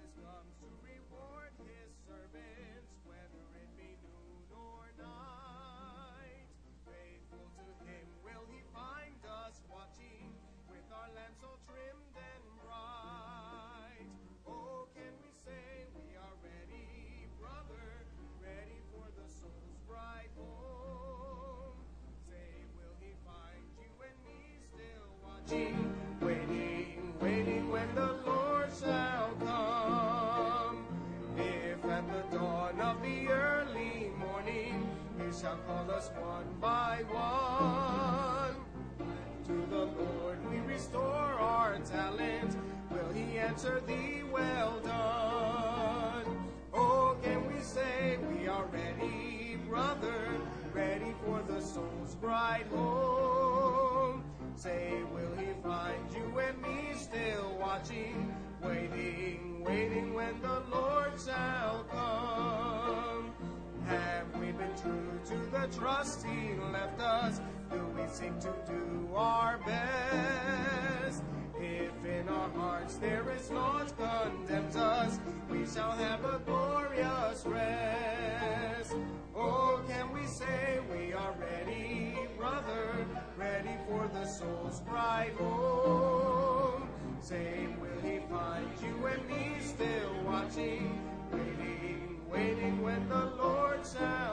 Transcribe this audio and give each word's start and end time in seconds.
Comes 0.00 0.56
to 0.60 0.68
reward 0.80 1.52
his 1.60 1.92
servants, 2.08 2.69
shall 35.40 35.56
call 35.66 35.90
us 35.90 36.10
one 36.20 36.44
by 36.60 37.02
one, 37.08 38.56
to 39.46 39.66
the 39.70 39.86
Lord 39.86 40.38
we 40.50 40.58
restore 40.58 41.02
our 41.02 41.78
talents. 41.78 42.58
Will 42.90 43.10
he 43.14 43.38
answer 43.38 43.80
thee, 43.86 44.22
well 44.30 44.78
done? 44.80 46.50
Oh, 46.74 47.16
can 47.22 47.50
we 47.50 47.58
say 47.62 48.18
we 48.30 48.48
are 48.48 48.66
ready, 48.66 49.56
brother, 49.66 50.28
ready 50.74 51.14
for 51.24 51.42
the 51.48 51.60
soul's 51.62 52.16
bright 52.16 52.66
home? 52.70 54.22
Say, 54.56 54.92
will 55.14 55.34
he 55.38 55.54
find 55.62 56.12
you 56.14 56.38
and 56.38 56.60
me 56.60 56.92
still 56.96 57.56
watching, 57.58 58.34
waiting, 58.62 59.64
waiting 59.64 60.12
when 60.12 60.38
the 60.42 60.62
Lord 60.70 61.12
shall 61.24 61.86
come? 61.90 62.69
True 64.76 65.20
to 65.26 65.36
the 65.50 65.66
trust 65.76 66.24
he 66.24 66.54
left 66.72 67.00
us? 67.00 67.40
Do 67.70 67.84
we 67.96 68.02
seek 68.08 68.38
to 68.40 68.54
do 68.66 69.10
our 69.14 69.58
best? 69.66 71.22
If 71.60 72.04
in 72.04 72.28
our 72.28 72.48
hearts 72.50 72.96
there 72.96 73.28
is 73.30 73.50
naught 73.50 73.92
condemns 73.98 74.76
us, 74.76 75.18
we 75.50 75.66
shall 75.66 75.92
have 75.92 76.24
a 76.24 76.40
glorious 76.46 77.44
rest. 77.46 78.94
Oh, 79.36 79.82
can 79.88 80.12
we 80.12 80.24
say 80.26 80.80
we 80.90 81.12
are 81.12 81.34
ready, 81.38 82.16
brother, 82.38 83.06
ready 83.36 83.76
for 83.88 84.08
the 84.14 84.24
soul's 84.24 84.80
bright 84.80 85.34
home? 85.38 86.88
Same 87.20 87.78
will 87.80 88.00
he 88.02 88.20
find 88.30 88.68
you 88.82 89.06
and 89.06 89.28
me 89.28 89.56
still 89.60 90.12
watching, 90.24 90.98
waiting, 91.30 92.20
waiting 92.30 92.82
when 92.82 93.08
the 93.08 93.26
Lord 93.36 93.80
shall? 93.84 94.29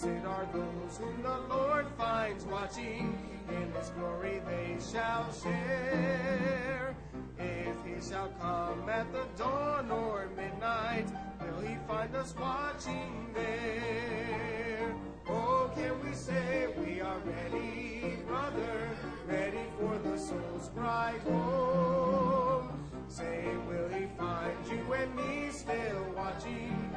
Blessed 0.00 0.24
are 0.24 0.48
those 0.52 0.96
whom 0.98 1.22
the 1.22 1.54
Lord 1.54 1.86
finds 1.98 2.44
watching, 2.44 3.18
in 3.50 3.72
his 3.72 3.90
glory 3.90 4.40
they 4.46 4.78
shall 4.80 5.30
share. 5.32 6.96
If 7.38 7.76
he 7.84 8.08
shall 8.08 8.28
come 8.40 8.88
at 8.88 9.12
the 9.12 9.26
dawn 9.36 9.90
or 9.90 10.28
midnight, 10.36 11.06
will 11.40 11.60
he 11.60 11.76
find 11.86 12.14
us 12.16 12.34
watching 12.40 13.26
there? 13.34 14.94
Oh, 15.28 15.70
can 15.74 16.02
we 16.02 16.14
say 16.14 16.68
we 16.78 17.02
are 17.02 17.18
ready, 17.18 18.16
brother, 18.26 18.96
ready 19.26 19.66
for 19.78 19.98
the 19.98 20.16
soul's 20.16 20.68
bright 20.70 21.20
home? 21.26 22.70
Say, 23.08 23.44
will 23.68 23.88
he 23.88 24.06
find 24.16 24.56
you 24.70 24.92
and 24.94 25.14
me 25.14 25.50
still 25.50 26.06
watching, 26.16 26.90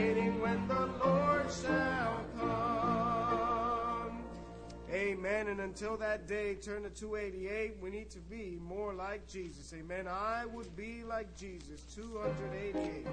waiting, 0.00 0.40
when 0.40 0.66
the 0.68 0.86
Lord 1.04 1.46
shall 1.50 2.24
come? 2.38 4.22
Amen. 4.92 5.48
And 5.48 5.60
until 5.60 5.96
that 5.98 6.26
day, 6.26 6.54
turn 6.54 6.82
to 6.84 6.90
288. 6.90 7.76
We 7.80 7.90
need 7.90 8.10
to 8.10 8.20
be 8.20 8.58
more 8.60 8.94
like 8.94 9.26
Jesus. 9.28 9.72
Amen. 9.78 10.08
I 10.08 10.46
would 10.46 10.74
be 10.76 11.04
like 11.04 11.36
Jesus. 11.36 11.82
288. 11.94 13.06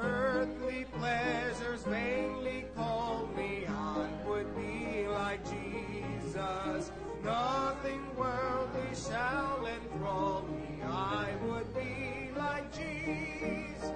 Earthly 0.00 0.84
pleasures 0.98 1.82
vainly 1.84 2.66
call 2.76 3.28
me. 3.36 3.66
Would 4.26 4.54
be 4.56 5.06
like 5.08 5.40
Jesus. 5.44 6.90
Nothing 7.24 8.02
worldly 8.16 8.94
shall 8.94 9.66
enthrall 9.66 10.42
me. 10.42 10.82
I 10.84 11.30
would 11.44 11.72
be 11.74 12.30
like 12.36 12.70
Jesus. 12.72 13.92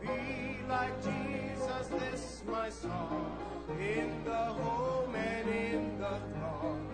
Be 0.00 0.58
like 0.68 1.02
Jesus, 1.02 1.88
this 1.88 2.42
my 2.46 2.70
song. 2.70 3.36
In 3.80 4.22
the 4.24 4.30
home 4.32 5.14
and 5.14 5.48
in 5.48 5.98
the 5.98 6.20
throng. 6.34 6.88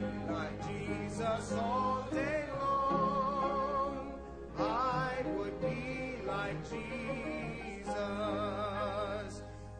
Be 0.00 0.32
like 0.32 0.66
Jesus 0.66 1.52
all 1.52 2.06
day 2.10 2.44
long. 2.60 4.14
I 4.58 5.12
would 5.36 5.60
be 5.60 5.97
like 6.48 6.70
Jesus. 6.70 7.92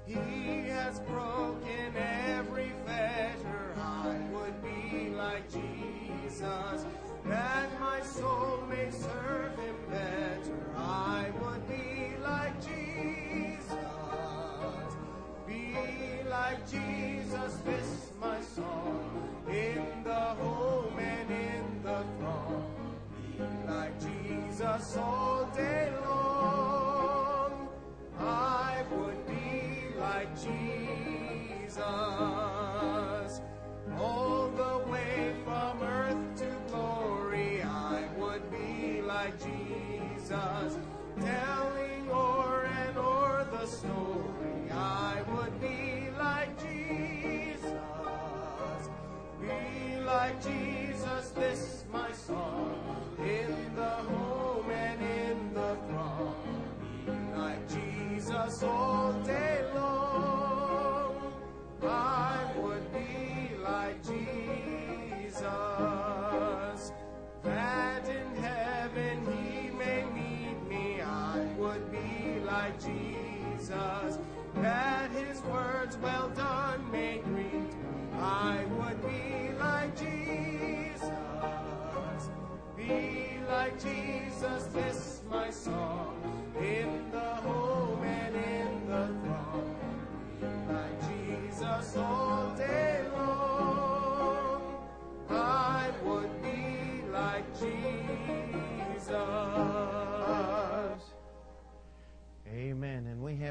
He 0.07 0.69
has 0.69 1.01
broken 1.01 1.97
every 1.97 2.73
fetter. 2.85 3.75
I 3.79 4.19
would 4.33 4.63
be 4.63 5.11
like 5.11 5.51
Jesus. 5.51 6.85
That 7.25 7.58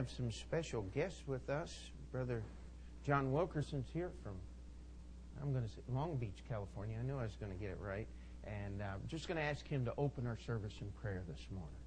have 0.08 0.16
some 0.16 0.32
special 0.32 0.84
guests 0.96 1.24
with 1.28 1.50
us. 1.50 1.76
Brother 2.12 2.42
John 3.06 3.32
Wilkerson's 3.32 3.88
here 3.94 4.12
from, 4.24 4.34
I'm 5.42 5.52
going 5.52 5.66
to 5.66 5.70
say 5.70 5.82
Long 5.94 6.16
Beach, 6.16 6.44
California. 6.48 6.98
I 6.98 7.04
knew 7.06 7.18
I 7.18 7.24
was 7.24 7.36
going 7.40 7.52
to 7.52 7.58
get 7.58 7.72
it 7.72 7.78
right. 7.82 8.08
And 8.46 8.82
uh, 8.82 8.86
I'm 8.86 9.02
just 9.10 9.28
going 9.28 9.36
to 9.36 9.44
ask 9.44 9.68
him 9.68 9.84
to 9.84 9.94
open 9.98 10.26
our 10.26 10.38
service 10.46 10.74
in 10.80 10.88
prayer 11.02 11.24
this 11.28 11.46
morning. 11.52 11.87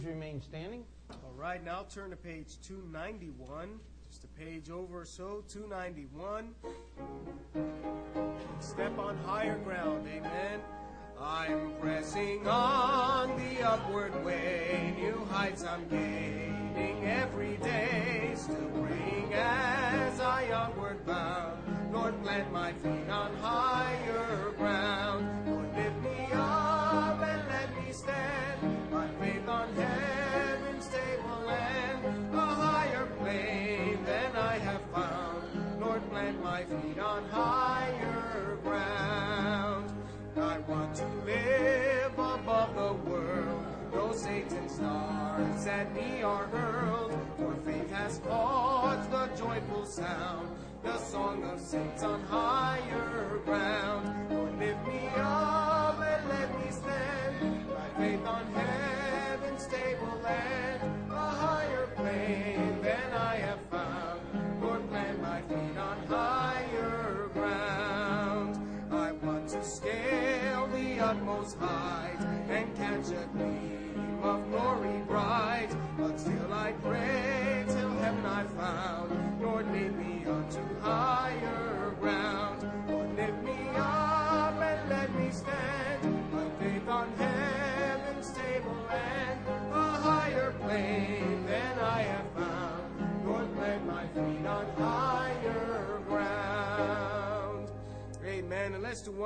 Please 0.00 0.08
remain 0.08 0.40
standing. 0.40 0.84
All 1.10 1.34
right, 1.36 1.62
now 1.62 1.84
turn 1.92 2.10
to 2.10 2.16
page 2.16 2.56
291, 2.62 3.78
just 4.08 4.24
a 4.24 4.28
page 4.28 4.70
over 4.70 5.00
or 5.00 5.04
so, 5.04 5.44
291. 5.48 6.54
Step 8.60 8.98
on 8.98 9.18
higher 9.18 9.58
ground, 9.58 10.06
amen. 10.08 10.60
I'm 11.20 11.72
pressing 11.80 12.46
on 12.48 13.36
the 13.36 13.62
upward 13.62 14.24
way, 14.24 14.94
new 14.98 15.22
heights 15.30 15.64
I'm 15.64 15.86
gaining 15.88 17.04
every 17.04 17.56
day, 17.58 18.32
still 18.36 18.70
praying 18.82 19.34
as 19.34 20.18
I 20.20 20.50
onward 20.50 21.04
bound. 21.04 21.92
Lord, 21.92 22.22
plant 22.22 22.50
my 22.52 22.72
feet 22.72 23.10
on 23.10 23.36
higher 23.36 24.52
ground. 24.56 25.09
Our 46.22 46.44
or 46.44 47.10
for 47.38 47.54
faith 47.64 47.90
has 47.92 48.20
caused 48.28 49.10
the 49.10 49.26
joyful 49.38 49.86
sound, 49.86 50.50
the 50.82 50.98
song 50.98 51.42
of 51.44 51.58
saints 51.58 52.02
on 52.02 52.20
higher 52.24 53.40
ground. 53.46 53.99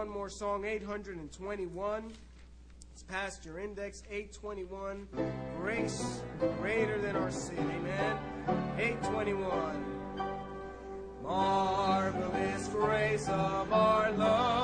one 0.04 0.12
more 0.12 0.28
song, 0.28 0.66
821. 0.66 2.12
It's 2.92 3.02
past 3.04 3.42
your 3.46 3.58
index, 3.58 4.02
821. 4.10 5.08
Grace 5.58 6.20
greater 6.58 7.00
than 7.00 7.16
our 7.16 7.30
sin. 7.30 7.56
Amen. 7.56 8.18
821. 8.76 9.82
Marvelous 11.22 12.68
grace 12.68 13.26
of 13.30 13.72
our 13.72 14.12
love. 14.12 14.63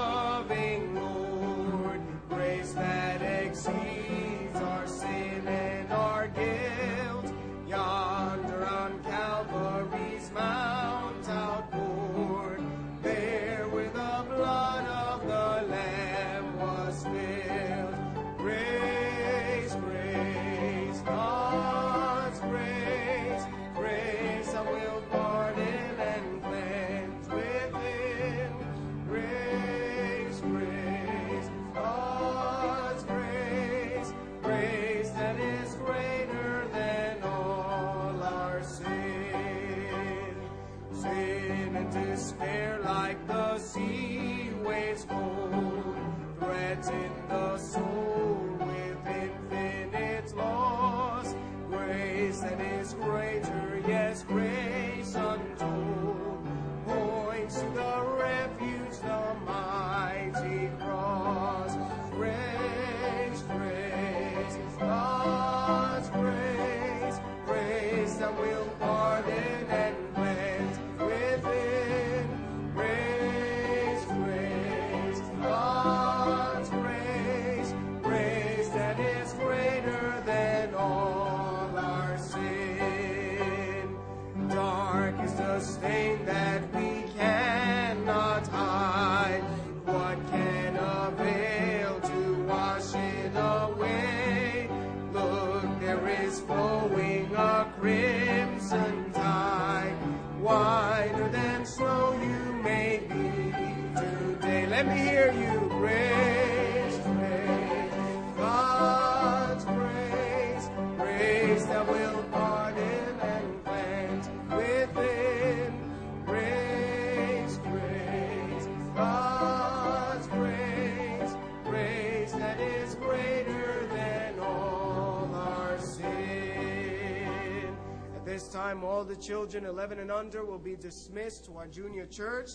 time, 128.70 128.84
all 128.84 129.04
the 129.04 129.16
children 129.16 129.64
11 129.64 129.98
and 129.98 130.10
under 130.12 130.44
will 130.44 130.58
be 130.58 130.76
dismissed 130.76 131.44
to 131.44 131.56
our 131.56 131.66
junior 131.66 132.06
church. 132.06 132.50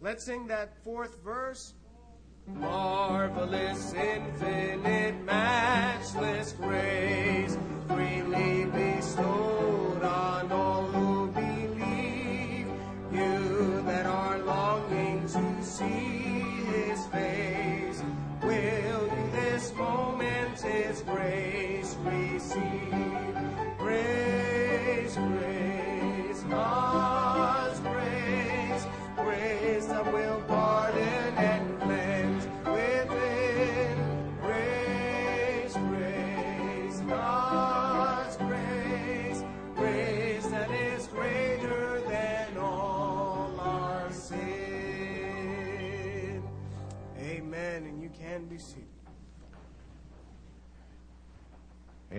Let's 0.00 0.24
sing 0.24 0.46
that 0.48 0.72
fourth 0.84 1.22
verse. 1.24 1.74
Marvelous, 2.46 3.94
infinite, 3.94 5.24
matchless 5.24 6.52
grace 6.52 7.56
freely 7.88 8.66
bestowed 8.66 10.02
on 10.02 10.52
all 10.52 10.82
who 10.88 11.30
believe. 11.32 12.66
You 13.12 13.82
that 13.86 14.06
are 14.06 14.38
longing 14.40 15.22
to 15.28 15.62
see 15.62 15.84
his 16.74 17.06
face, 17.06 18.02
will 18.42 19.06
you 19.06 19.30
this 19.32 19.72
moment 19.74 20.60
his 20.60 21.02
grace? 21.02 21.51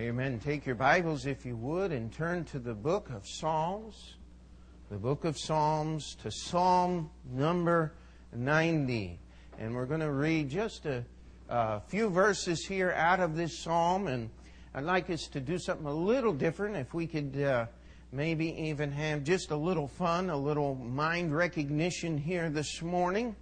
Amen. 0.03 0.38
Take 0.38 0.65
your 0.65 0.75
Bibles, 0.75 1.25
if 1.25 1.45
you 1.45 1.55
would, 1.55 1.93
and 1.93 2.12
turn 2.12 2.43
to 2.45 2.60
the 2.60 2.74
book 2.74 3.10
of 3.10 3.25
Psalms. 3.25 4.15
The 4.91 4.98
book 4.98 5.24
of 5.24 5.38
Psalms 5.38 6.17
to 6.22 6.29
Psalm 6.29 7.10
number 7.31 7.93
90. 8.36 9.17
And 9.57 9.74
we're 9.74 9.86
going 9.86 10.01
to 10.01 10.12
read 10.12 10.50
just 10.50 10.86
a, 10.86 11.05
a 11.48 11.79
few 11.79 12.10
verses 12.10 12.65
here 12.65 12.91
out 12.91 13.22
of 13.22 13.38
this 13.38 13.57
psalm. 13.60 14.07
And 14.07 14.29
I'd 14.75 14.83
like 14.83 15.10
us 15.10 15.29
to 15.29 15.39
do 15.39 15.57
something 15.57 15.88
a 15.88 15.93
little 15.93 16.33
different. 16.33 16.75
If 16.75 16.93
we 16.93 17.07
could 17.07 17.41
uh, 17.41 17.67
maybe 18.12 18.48
even 18.62 18.91
have 18.91 19.24
just 19.24 19.51
a 19.51 19.55
little 19.55 19.88
fun, 19.88 20.29
a 20.29 20.38
little 20.38 20.75
mind 20.75 21.33
recognition 21.33 22.17
here 22.17 22.50
this 22.50 22.81
morning. 22.81 23.38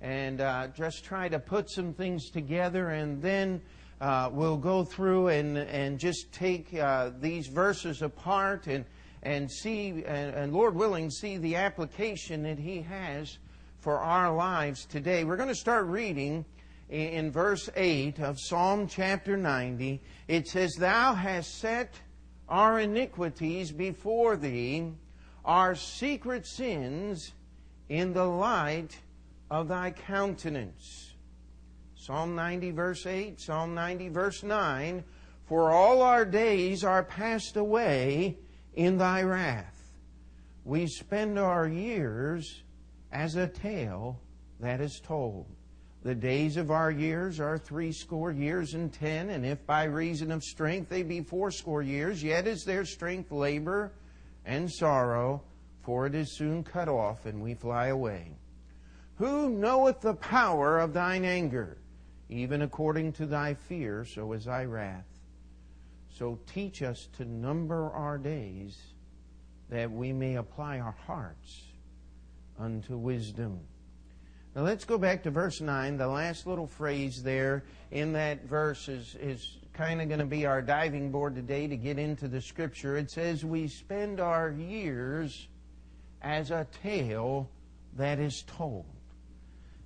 And 0.00 0.40
uh, 0.40 0.68
just 0.68 1.04
try 1.04 1.28
to 1.28 1.38
put 1.38 1.68
some 1.68 1.92
things 1.92 2.30
together 2.30 2.88
and 2.88 3.20
then 3.20 3.60
uh, 4.00 4.30
we'll 4.32 4.56
go 4.56 4.84
through 4.84 5.28
and, 5.28 5.58
and 5.58 5.98
just 5.98 6.32
take 6.32 6.72
uh, 6.74 7.10
these 7.20 7.48
verses 7.48 8.02
apart 8.02 8.66
and, 8.66 8.84
and 9.22 9.50
see, 9.50 10.04
and, 10.06 10.34
and, 10.34 10.52
Lord 10.52 10.74
willing, 10.74 11.10
see 11.10 11.36
the 11.36 11.56
application 11.56 12.44
that 12.44 12.58
He 12.58 12.82
has 12.82 13.38
for 13.80 13.98
our 13.98 14.34
lives 14.34 14.84
today. 14.86 15.24
We're 15.24 15.36
going 15.36 15.48
to 15.48 15.54
start 15.54 15.86
reading 15.86 16.44
in, 16.88 17.08
in 17.08 17.30
verse 17.32 17.68
8 17.74 18.20
of 18.20 18.38
Psalm 18.38 18.86
chapter 18.86 19.36
90. 19.36 20.00
It 20.28 20.46
says, 20.46 20.74
Thou 20.74 21.14
hast 21.14 21.58
set 21.58 21.94
our 22.48 22.78
iniquities 22.78 23.72
before 23.72 24.36
Thee, 24.36 24.92
our 25.44 25.74
secret 25.74 26.46
sins 26.46 27.32
in 27.88 28.12
the 28.12 28.24
light 28.24 28.96
of 29.50 29.68
Thy 29.68 29.90
countenance. 29.90 31.07
Psalm 32.08 32.34
90, 32.34 32.70
verse 32.70 33.04
8, 33.04 33.38
Psalm 33.38 33.74
90, 33.74 34.08
verse 34.08 34.42
9 34.42 35.04
For 35.44 35.70
all 35.70 36.00
our 36.00 36.24
days 36.24 36.82
are 36.82 37.04
passed 37.04 37.58
away 37.58 38.38
in 38.72 38.96
thy 38.96 39.20
wrath. 39.20 39.92
We 40.64 40.86
spend 40.86 41.38
our 41.38 41.68
years 41.68 42.62
as 43.12 43.36
a 43.36 43.46
tale 43.46 44.18
that 44.58 44.80
is 44.80 45.02
told. 45.04 45.44
The 46.02 46.14
days 46.14 46.56
of 46.56 46.70
our 46.70 46.90
years 46.90 47.40
are 47.40 47.58
threescore 47.58 48.32
years 48.32 48.72
and 48.72 48.90
ten, 48.90 49.28
and 49.28 49.44
if 49.44 49.66
by 49.66 49.84
reason 49.84 50.30
of 50.30 50.42
strength 50.42 50.88
they 50.88 51.02
be 51.02 51.20
fourscore 51.20 51.82
years, 51.82 52.22
yet 52.22 52.46
is 52.46 52.64
their 52.64 52.86
strength 52.86 53.30
labor 53.30 53.92
and 54.46 54.72
sorrow, 54.72 55.42
for 55.82 56.06
it 56.06 56.14
is 56.14 56.38
soon 56.38 56.64
cut 56.64 56.88
off, 56.88 57.26
and 57.26 57.42
we 57.42 57.52
fly 57.52 57.88
away. 57.88 58.32
Who 59.16 59.50
knoweth 59.50 60.00
the 60.00 60.14
power 60.14 60.78
of 60.78 60.94
thine 60.94 61.26
anger? 61.26 61.76
Even 62.28 62.62
according 62.62 63.12
to 63.14 63.26
thy 63.26 63.54
fear, 63.54 64.04
so 64.04 64.32
is 64.32 64.44
thy 64.44 64.64
wrath. 64.64 65.06
So 66.10 66.38
teach 66.52 66.82
us 66.82 67.08
to 67.16 67.24
number 67.24 67.90
our 67.90 68.18
days 68.18 68.76
that 69.70 69.90
we 69.90 70.12
may 70.12 70.36
apply 70.36 70.80
our 70.80 70.96
hearts 71.06 71.62
unto 72.58 72.96
wisdom. 72.96 73.60
Now 74.54 74.62
let's 74.62 74.84
go 74.84 74.98
back 74.98 75.22
to 75.22 75.30
verse 75.30 75.60
9. 75.60 75.96
The 75.96 76.08
last 76.08 76.46
little 76.46 76.66
phrase 76.66 77.22
there 77.22 77.64
in 77.90 78.12
that 78.14 78.44
verse 78.44 78.88
is, 78.88 79.14
is 79.20 79.58
kind 79.72 80.02
of 80.02 80.08
going 80.08 80.20
to 80.20 80.26
be 80.26 80.46
our 80.46 80.60
diving 80.60 81.12
board 81.12 81.34
today 81.34 81.66
to 81.68 81.76
get 81.76 81.98
into 81.98 82.28
the 82.28 82.40
scripture. 82.40 82.96
It 82.96 83.10
says, 83.10 83.44
We 83.44 83.68
spend 83.68 84.20
our 84.20 84.50
years 84.50 85.48
as 86.20 86.50
a 86.50 86.66
tale 86.82 87.48
that 87.96 88.18
is 88.18 88.42
told. 88.42 88.86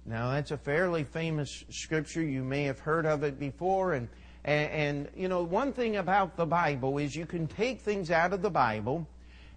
Now, 0.05 0.33
that's 0.33 0.51
a 0.51 0.57
fairly 0.57 1.05
famous 1.05 1.65
scripture. 1.71 2.23
You 2.23 2.43
may 2.43 2.65
have 2.65 2.81
heard 2.81 3.07
of 3.07 3.23
it 3.23 3.39
before. 3.39 3.93
And, 3.93 4.09
and, 4.45 4.71
and, 4.71 5.09
you 5.15 5.29
know, 5.29 5.45
one 5.45 5.73
thing 5.73 5.97
about 5.97 6.37
the 6.37 6.47
Bible 6.47 6.99
is 6.99 7.15
you 7.15 7.27
can 7.27 7.47
take 7.47 7.81
things 7.81 8.11
out 8.11 8.33
of 8.33 8.43
the 8.43 8.51
Bible 8.51 9.07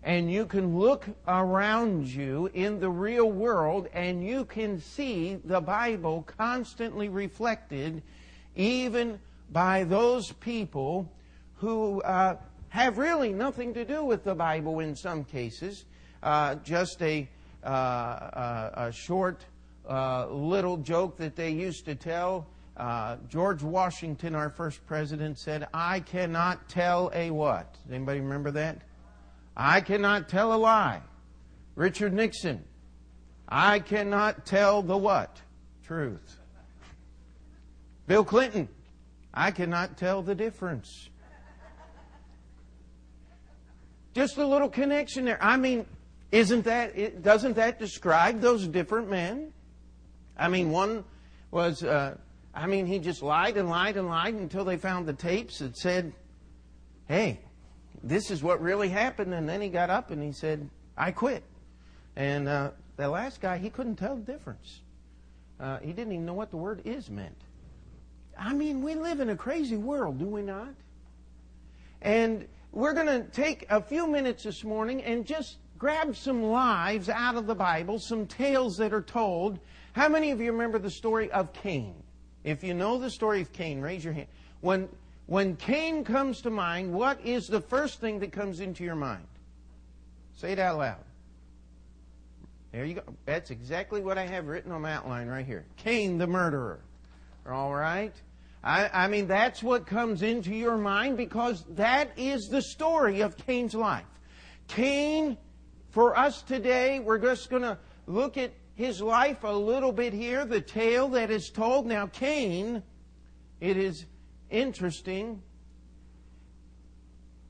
and 0.03 0.31
you 0.31 0.45
can 0.45 0.77
look 0.77 1.07
around 1.27 2.05
you 2.05 2.51
in 2.53 2.79
the 2.79 2.89
real 2.89 3.31
world 3.31 3.87
and 3.91 4.23
you 4.23 4.45
can 4.45 4.79
see 4.79 5.39
the 5.45 5.59
Bible 5.59 6.23
constantly 6.37 7.09
reflected 7.09 8.03
even 8.55 9.19
by 9.51 9.83
those 9.83 10.31
people 10.33 11.11
who 11.55 12.01
uh, 12.03 12.35
have 12.69 12.99
really 12.99 13.33
nothing 13.33 13.73
to 13.73 13.83
do 13.83 14.05
with 14.05 14.23
the 14.23 14.35
Bible 14.35 14.79
in 14.79 14.95
some 14.95 15.23
cases. 15.23 15.85
Uh, 16.21 16.53
just 16.55 17.01
a, 17.01 17.27
uh, 17.65 17.69
a, 17.69 18.71
a 18.75 18.91
short 18.91 19.43
uh, 19.89 20.27
little 20.29 20.77
joke 20.77 21.17
that 21.17 21.35
they 21.35 21.49
used 21.49 21.85
to 21.85 21.95
tell. 21.95 22.47
Uh, 22.77 23.17
George 23.29 23.63
Washington, 23.63 24.35
our 24.35 24.49
first 24.49 24.85
president, 24.85 25.39
said, 25.39 25.67
I 25.73 26.01
cannot 26.01 26.67
tell 26.67 27.09
a 27.13 27.31
what? 27.31 27.73
Does 27.83 27.93
anybody 27.93 28.19
remember 28.19 28.51
that? 28.51 28.81
I 29.55 29.81
cannot 29.81 30.27
tell 30.27 30.53
a 30.53 30.57
lie. 30.57 31.01
Richard 31.75 32.13
Nixon, 32.13 32.63
I 33.47 33.79
cannot 33.79 34.45
tell 34.45 34.81
the 34.81 34.97
what? 34.97 35.41
Truth. 35.83 36.39
Bill 38.07 38.25
Clinton, 38.25 38.67
I 39.33 39.51
cannot 39.51 39.97
tell 39.97 40.21
the 40.21 40.35
difference. 40.35 41.09
Just 44.13 44.37
a 44.37 44.45
little 44.45 44.69
connection 44.69 45.25
there. 45.25 45.41
I 45.41 45.57
mean, 45.57 45.85
isn't 46.31 46.63
that, 46.65 47.21
doesn't 47.21 47.53
that 47.55 47.79
describe 47.79 48.41
those 48.41 48.67
different 48.67 49.09
men? 49.09 49.51
I 50.37 50.47
mean, 50.47 50.71
one 50.71 51.03
was, 51.51 51.83
uh, 51.83 52.17
I 52.53 52.67
mean, 52.67 52.85
he 52.85 52.99
just 52.99 53.21
lied 53.21 53.57
and 53.57 53.69
lied 53.69 53.97
and 53.97 54.07
lied 54.07 54.33
until 54.33 54.65
they 54.65 54.77
found 54.77 55.07
the 55.07 55.13
tapes 55.13 55.59
that 55.59 55.77
said, 55.77 56.13
hey, 57.07 57.39
this 58.03 58.31
is 58.31 58.43
what 58.43 58.61
really 58.61 58.89
happened. 58.89 59.33
And 59.33 59.47
then 59.47 59.61
he 59.61 59.69
got 59.69 59.89
up 59.89 60.11
and 60.11 60.21
he 60.21 60.31
said, 60.31 60.69
I 60.97 61.11
quit. 61.11 61.43
And 62.15 62.47
uh, 62.47 62.71
the 62.97 63.09
last 63.09 63.41
guy, 63.41 63.57
he 63.57 63.69
couldn't 63.69 63.95
tell 63.95 64.15
the 64.15 64.21
difference. 64.21 64.81
Uh, 65.59 65.79
he 65.79 65.93
didn't 65.93 66.13
even 66.13 66.25
know 66.25 66.33
what 66.33 66.51
the 66.51 66.57
word 66.57 66.81
is 66.85 67.09
meant. 67.09 67.37
I 68.37 68.53
mean, 68.53 68.81
we 68.81 68.95
live 68.95 69.21
in 69.21 69.29
a 69.29 69.35
crazy 69.35 69.77
world, 69.77 70.19
do 70.19 70.25
we 70.25 70.41
not? 70.41 70.73
And 72.01 72.47
we're 72.71 72.93
going 72.93 73.07
to 73.07 73.23
take 73.31 73.65
a 73.69 73.81
few 73.81 74.07
minutes 74.07 74.43
this 74.43 74.63
morning 74.63 75.01
and 75.03 75.25
just 75.25 75.57
grab 75.77 76.15
some 76.15 76.43
lives 76.43 77.09
out 77.09 77.35
of 77.35 77.47
the 77.47 77.55
Bible, 77.55 77.99
some 77.99 78.27
tales 78.27 78.75
that 78.77 78.93
are 78.93 79.01
told, 79.01 79.59
how 79.95 80.09
many 80.09 80.31
of 80.31 80.41
you 80.41 80.51
remember 80.51 80.77
the 80.77 80.91
story 80.91 81.31
of 81.31 81.53
Cain? 81.53 81.95
If 82.43 82.65
you 82.65 82.73
know 82.73 82.99
the 82.99 83.09
story 83.09 83.39
of 83.39 83.53
Cain, 83.53 83.79
raise 83.79 84.03
your 84.03 84.13
hand. 84.13 84.27
When, 84.59 84.89
when 85.25 85.55
Cain 85.55 86.03
comes 86.03 86.41
to 86.41 86.49
mind, 86.49 86.91
what 86.91 87.25
is 87.25 87.47
the 87.47 87.61
first 87.61 88.01
thing 88.01 88.19
that 88.19 88.33
comes 88.33 88.59
into 88.59 88.83
your 88.83 88.95
mind? 88.95 89.25
Say 90.35 90.51
it 90.51 90.59
out 90.59 90.79
loud. 90.79 90.97
There 92.73 92.83
you 92.83 92.95
go. 92.95 93.03
That's 93.23 93.51
exactly 93.51 94.01
what 94.01 94.17
I 94.17 94.27
have 94.27 94.47
written 94.47 94.73
on 94.73 94.81
my 94.81 94.91
outline 94.91 95.29
right 95.29 95.45
here. 95.45 95.63
Cain 95.77 96.17
the 96.17 96.27
murderer. 96.27 96.81
All 97.49 97.73
right? 97.73 98.13
I, 98.65 98.89
I 99.05 99.07
mean, 99.07 99.27
that's 99.27 99.63
what 99.63 99.87
comes 99.87 100.23
into 100.23 100.53
your 100.53 100.75
mind 100.75 101.15
because 101.15 101.63
that 101.75 102.09
is 102.17 102.49
the 102.51 102.61
story 102.61 103.21
of 103.21 103.37
Cain's 103.37 103.73
life. 103.73 104.03
Cain, 104.67 105.37
for 105.91 106.17
us 106.17 106.41
today, 106.41 106.99
we're 106.99 107.17
just 107.17 107.49
going 107.49 107.61
to 107.61 107.77
look 108.07 108.35
at 108.35 108.51
his 108.75 109.01
life 109.01 109.43
a 109.43 109.51
little 109.51 109.91
bit 109.91 110.13
here, 110.13 110.45
the 110.45 110.61
tale 110.61 111.07
that 111.09 111.31
is 111.31 111.49
told. 111.49 111.85
Now, 111.85 112.07
Cain, 112.07 112.83
it 113.59 113.77
is 113.77 114.05
interesting, 114.49 115.41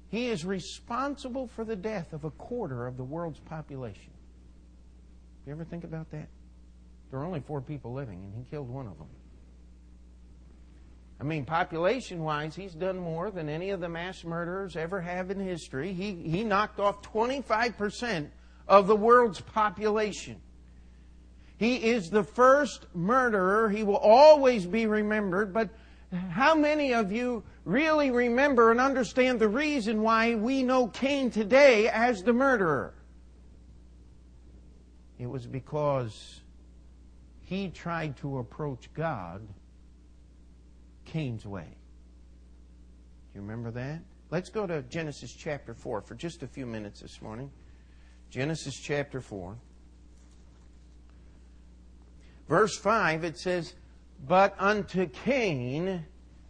he 0.09 0.27
is 0.27 0.45
responsible 0.45 1.47
for 1.47 1.65
the 1.65 1.75
death 1.75 2.13
of 2.13 2.23
a 2.23 2.31
quarter 2.31 2.87
of 2.87 2.95
the 2.95 3.03
world's 3.03 3.39
population. 3.39 4.13
You 5.45 5.51
ever 5.51 5.65
think 5.65 5.83
about 5.83 6.09
that? 6.11 6.29
There 7.11 7.19
are 7.19 7.25
only 7.25 7.41
four 7.41 7.61
people 7.61 7.93
living, 7.93 8.23
and 8.23 8.33
he 8.33 8.49
killed 8.49 8.69
one 8.69 8.87
of 8.87 8.97
them. 8.97 9.07
I 11.19 11.23
mean, 11.23 11.45
population 11.45 12.23
wise, 12.23 12.55
he's 12.55 12.73
done 12.73 12.97
more 12.97 13.31
than 13.31 13.47
any 13.47 13.69
of 13.69 13.79
the 13.79 13.89
mass 13.89 14.23
murderers 14.23 14.75
ever 14.75 15.01
have 15.01 15.31
in 15.31 15.39
history. 15.39 15.93
He, 15.93 16.13
he 16.13 16.43
knocked 16.43 16.79
off 16.79 17.01
25% 17.01 18.29
of 18.67 18.87
the 18.87 18.95
world's 18.95 19.39
population. 19.39 20.41
He 21.57 21.75
is 21.75 22.09
the 22.09 22.23
first 22.23 22.85
murderer. 22.93 23.69
He 23.69 23.83
will 23.83 23.97
always 23.97 24.65
be 24.65 24.87
remembered. 24.87 25.53
But 25.53 25.69
how 26.29 26.55
many 26.55 26.93
of 26.93 27.11
you 27.11 27.43
really 27.63 28.11
remember 28.11 28.71
and 28.71 28.79
understand 28.79 29.39
the 29.39 29.47
reason 29.47 30.01
why 30.01 30.35
we 30.35 30.63
know 30.63 30.87
Cain 30.87 31.31
today 31.31 31.89
as 31.89 32.23
the 32.23 32.33
murderer? 32.33 32.93
It 35.17 35.27
was 35.27 35.47
because 35.47 36.41
he 37.41 37.69
tried 37.69 38.17
to 38.17 38.39
approach 38.39 38.93
God 38.93 39.47
Cain's 41.05 41.45
way. 41.45 41.77
Do 43.31 43.39
you 43.39 43.41
remember 43.41 43.71
that? 43.71 44.01
Let's 44.31 44.49
go 44.49 44.67
to 44.67 44.81
Genesis 44.83 45.33
chapter 45.33 45.73
4 45.73 46.01
for 46.01 46.15
just 46.15 46.43
a 46.43 46.47
few 46.47 46.65
minutes 46.65 47.01
this 47.01 47.21
morning. 47.21 47.51
Genesis 48.29 48.75
chapter 48.75 49.21
4. 49.21 49.55
Verse 52.47 52.77
5, 52.77 53.23
it 53.23 53.37
says, 53.37 53.73
But 54.27 54.55
unto 54.59 55.07
Cain 55.07 56.05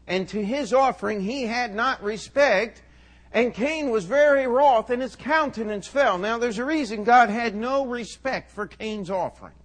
and 0.07 0.27
to 0.29 0.43
his 0.43 0.73
offering 0.73 1.21
he 1.21 1.43
had 1.43 1.73
not 1.73 2.03
respect, 2.03 2.83
and 3.31 3.53
Cain 3.53 3.89
was 3.89 4.05
very 4.05 4.47
wroth, 4.47 4.89
and 4.89 5.01
his 5.01 5.15
countenance 5.15 5.87
fell. 5.87 6.17
Now, 6.17 6.37
there's 6.37 6.59
a 6.59 6.65
reason 6.65 7.03
God 7.03 7.29
had 7.29 7.55
no 7.55 7.85
respect 7.85 8.51
for 8.51 8.67
Cain's 8.67 9.09
offering. 9.09 9.55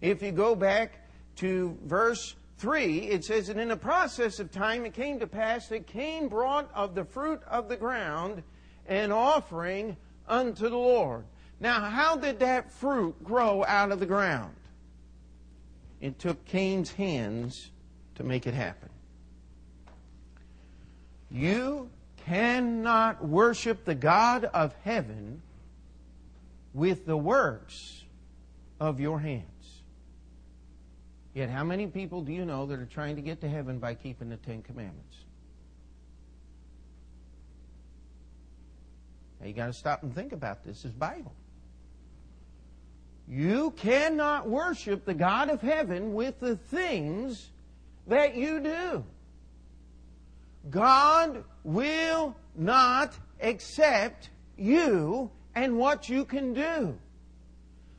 If 0.00 0.22
you 0.22 0.30
go 0.30 0.54
back 0.54 1.00
to 1.36 1.76
verse 1.84 2.34
3, 2.58 2.98
it 3.08 3.24
says, 3.24 3.48
And 3.48 3.60
in 3.60 3.68
the 3.68 3.76
process 3.76 4.38
of 4.38 4.50
time 4.50 4.84
it 4.84 4.94
came 4.94 5.18
to 5.20 5.26
pass 5.26 5.68
that 5.68 5.86
Cain 5.86 6.28
brought 6.28 6.70
of 6.74 6.94
the 6.94 7.04
fruit 7.04 7.40
of 7.48 7.68
the 7.68 7.76
ground 7.76 8.42
an 8.86 9.10
offering 9.10 9.96
unto 10.28 10.68
the 10.68 10.76
Lord. 10.76 11.24
Now, 11.58 11.80
how 11.80 12.16
did 12.16 12.38
that 12.40 12.70
fruit 12.70 13.22
grow 13.24 13.64
out 13.64 13.90
of 13.90 14.00
the 14.00 14.06
ground? 14.06 14.54
It 16.00 16.18
took 16.18 16.44
Cain's 16.44 16.92
hands 16.92 17.70
to 18.16 18.24
make 18.24 18.46
it 18.46 18.54
happen. 18.54 18.90
You 21.30 21.90
cannot 22.26 23.26
worship 23.26 23.84
the 23.84 23.94
God 23.94 24.44
of 24.44 24.74
heaven 24.84 25.42
with 26.74 27.06
the 27.06 27.16
works 27.16 28.04
of 28.78 29.00
your 29.00 29.18
hands. 29.18 29.46
Yet, 31.34 31.50
how 31.50 31.64
many 31.64 31.86
people 31.86 32.22
do 32.22 32.32
you 32.32 32.44
know 32.44 32.66
that 32.66 32.78
are 32.78 32.86
trying 32.86 33.16
to 33.16 33.22
get 33.22 33.40
to 33.42 33.48
heaven 33.48 33.78
by 33.78 33.94
keeping 33.94 34.28
the 34.30 34.36
Ten 34.38 34.62
Commandments? 34.62 35.16
Now, 39.40 39.46
you 39.46 39.52
got 39.52 39.66
to 39.66 39.72
stop 39.72 40.02
and 40.02 40.14
think 40.14 40.32
about 40.32 40.64
this. 40.64 40.82
This 40.82 40.86
is 40.86 40.92
Bible. 40.92 41.34
You 43.28 43.72
cannot 43.72 44.48
worship 44.48 45.04
the 45.04 45.14
God 45.14 45.50
of 45.50 45.60
heaven 45.60 46.14
with 46.14 46.38
the 46.38 46.56
things 46.56 47.50
that 48.06 48.36
you 48.36 48.60
do. 48.60 49.04
God 50.70 51.44
will 51.64 52.36
not 52.54 53.14
accept 53.40 54.30
you 54.56 55.30
and 55.54 55.76
what 55.76 56.08
you 56.08 56.24
can 56.24 56.54
do. 56.54 56.98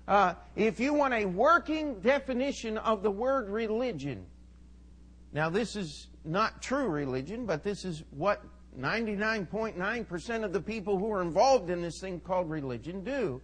Uh, 0.07 0.34
if 0.55 0.79
you 0.79 0.93
want 0.93 1.13
a 1.13 1.25
working 1.25 2.00
definition 2.00 2.77
of 2.77 3.03
the 3.03 3.12
word 3.12 3.50
religion, 3.50 4.25
now 5.34 5.50
this 5.50 5.75
is 5.75 6.07
not 6.24 6.62
true 6.62 6.88
religion, 6.88 7.46
but 7.46 7.63
this 7.63 7.84
is 7.84 8.03
what 8.12 8.41
99.9% 8.79 10.43
of 10.43 10.53
the 10.53 10.62
people 10.62 10.98
who 10.98 11.12
are 11.12 11.22
involved 11.22 11.69
in 11.69 11.81
this 11.81 12.00
thing 12.00 12.19
called 12.21 12.49
religion 12.49 13.04
do. 13.04 13.41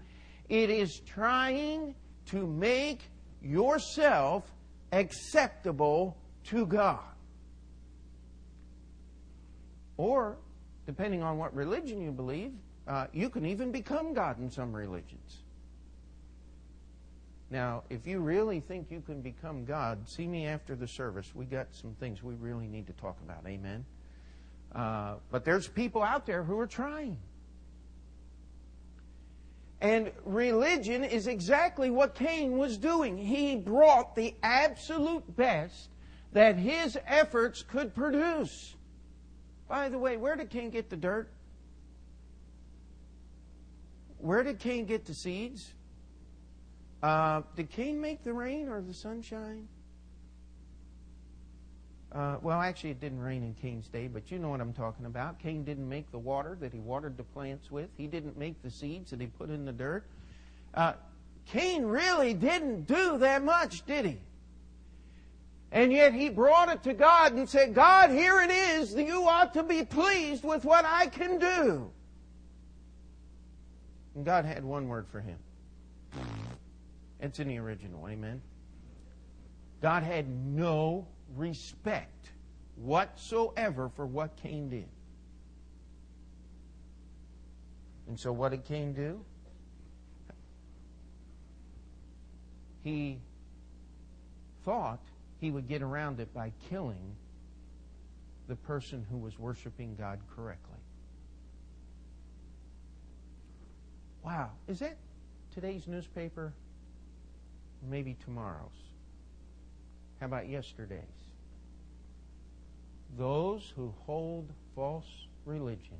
It 0.49 0.69
is 0.69 1.01
trying 1.06 1.95
to 2.27 2.47
make 2.47 3.10
yourself 3.41 4.43
acceptable 4.91 6.17
to 6.45 6.65
God. 6.65 6.99
Or, 9.97 10.38
depending 10.86 11.23
on 11.23 11.38
what 11.38 11.56
religion 11.56 12.01
you 12.01 12.12
believe, 12.12 12.53
uh, 12.88 13.08
you 13.13 13.29
can 13.29 13.45
even 13.45 13.71
become 13.71 14.13
God 14.13 14.39
in 14.39 14.51
some 14.51 14.73
religions. 14.73 15.43
Now, 17.49 17.84
if 17.89 18.08
you 18.08 18.19
really 18.19 18.60
think 18.60 18.89
you 18.89 19.01
can 19.01 19.21
become 19.21 19.63
God, 19.63 20.10
see 20.10 20.27
me 20.27 20.47
after 20.47 20.75
the 20.75 20.88
service. 20.88 21.36
We 21.36 21.45
got 21.45 21.67
some 21.71 21.93
things 21.99 22.23
we 22.23 22.34
really 22.34 22.67
need 22.67 22.88
to 22.88 22.93
talk 22.93 23.17
about. 23.23 23.45
Amen. 23.45 23.86
Uh, 24.73 25.15
but 25.29 25.45
there's 25.45 25.67
people 25.67 26.01
out 26.01 26.25
there 26.25 26.43
who 26.43 26.60
are 26.60 26.67
trying. 26.67 27.17
And 29.83 30.13
religion 30.23 31.03
is 31.03 31.27
exactly 31.27 31.89
what 31.91 32.15
Cain 32.15 32.57
was 32.57 32.77
doing. 32.77 33.17
He 33.17 33.57
brought 33.57 34.15
the 34.15 34.33
absolute 34.41 35.35
best 35.35 35.89
that 36.31 36.55
his 36.55 36.97
efforts 37.05 37.61
could 37.61 37.93
produce. 37.93 38.75
By 39.67 39.89
the 39.89 39.99
way, 39.99 40.15
where 40.15 40.37
did 40.37 40.49
Cain 40.49 40.69
get 40.69 40.89
the 40.89 40.95
dirt? 40.95 41.29
Where 44.19 44.41
did 44.41 44.57
Cain 44.59 44.85
get 44.85 45.05
the 45.05 45.13
seeds? 45.13 45.73
Uh, 47.03 47.41
did 47.57 47.69
Cain 47.69 47.99
make 47.99 48.23
the 48.23 48.31
rain 48.31 48.69
or 48.69 48.81
the 48.81 48.93
sunshine? 48.93 49.67
Uh, 52.13 52.38
well, 52.43 52.62
actually, 52.62 52.91
it 52.91 52.99
didn't 52.99 53.19
rain 53.19 53.43
in 53.43 53.56
Cain's 53.56 53.88
day, 53.88 54.08
but 54.08 54.30
you 54.30 54.38
know 54.38 54.49
what 54.49 54.62
I'm 54.62 54.73
talking 54.73 55.08
about. 55.08 55.39
Cain 55.39 55.63
didn't 55.63 55.89
make 55.89 56.12
the 56.12 56.19
water 56.19 56.56
that 56.60 56.71
he 56.71 56.80
watered 56.80 57.17
the 57.17 57.23
plants 57.23 57.71
with. 57.71 57.89
He 57.97 58.06
didn't 58.06 58.38
make 58.38 58.62
the 58.62 58.69
seeds 58.69 59.10
that 59.10 59.19
he 59.19 59.26
put 59.26 59.49
in 59.49 59.65
the 59.65 59.71
dirt. 59.71 60.06
Uh, 60.76 60.93
Cain 61.47 61.84
really 61.86 62.36
didn't 62.36 62.84
do 62.86 63.17
that 63.17 63.43
much, 63.43 63.84
did 63.88 64.06
he? 64.06 64.19
And 65.71 65.91
yet 65.91 66.13
he 66.13 66.30
brought 66.30 66.69
it 66.69 66.84
to 66.84 66.93
God 66.93 67.34
and 67.34 67.49
said, 67.49 67.73
God, 67.73 68.12
here 68.12 68.39
it 68.41 68.52
is. 68.52 68.93
You 68.93 69.28
ought 69.28 69.56
to 69.56 69.63
be 69.63 69.84
pleased 69.84 70.43
with 70.43 70.63
what 70.63 70.86
I 70.86 71.08
can 71.08 71.39
do. 71.39 71.89
And 74.13 74.23
God 74.23 74.45
had 74.45 74.63
one 74.63 74.88
word 74.88 75.08
for 75.12 75.19
him. 75.19 75.39
It's 77.19 77.39
in 77.39 77.47
the 77.47 77.58
original. 77.58 78.08
Amen. 78.08 78.39
God 79.82 80.04
had 80.04 80.30
no 80.30 81.08
respect 81.35 82.29
whatsoever 82.75 83.89
for 83.95 84.05
what 84.05 84.35
Cain 84.37 84.69
did. 84.69 84.87
And 88.07 88.19
so 88.19 88.31
what 88.31 88.49
did 88.49 88.65
Cain 88.65 88.93
do? 88.93 89.23
He 92.83 93.19
thought 94.65 94.99
he 95.39 95.51
would 95.51 95.67
get 95.67 95.81
around 95.81 96.19
it 96.19 96.33
by 96.33 96.51
killing 96.69 97.15
the 98.47 98.55
person 98.55 99.05
who 99.09 99.17
was 99.17 99.39
worshiping 99.39 99.95
God 99.95 100.19
correctly. 100.35 100.79
Wow. 104.23 104.51
Is 104.67 104.79
that 104.79 104.97
today's 105.53 105.87
newspaper? 105.87 106.53
Maybe 107.89 108.17
tomorrow's. 108.23 108.71
How 110.19 110.25
about 110.25 110.47
yesterday's? 110.47 111.22
Those 113.17 113.71
who 113.76 113.93
hold 114.06 114.49
false 114.76 115.28
religion 115.45 115.97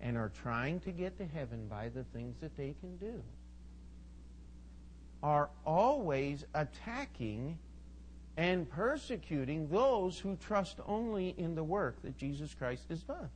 and 0.00 0.16
are 0.16 0.30
trying 0.42 0.80
to 0.80 0.90
get 0.90 1.16
to 1.18 1.26
heaven 1.26 1.66
by 1.68 1.88
the 1.88 2.04
things 2.04 2.36
that 2.40 2.56
they 2.56 2.74
can 2.80 2.96
do 2.96 3.22
are 5.22 5.48
always 5.64 6.44
attacking 6.54 7.58
and 8.36 8.68
persecuting 8.68 9.68
those 9.68 10.18
who 10.18 10.36
trust 10.36 10.78
only 10.86 11.34
in 11.38 11.54
the 11.54 11.64
work 11.64 12.02
that 12.02 12.18
Jesus 12.18 12.54
Christ 12.54 12.82
has 12.88 13.02
done. 13.02 13.30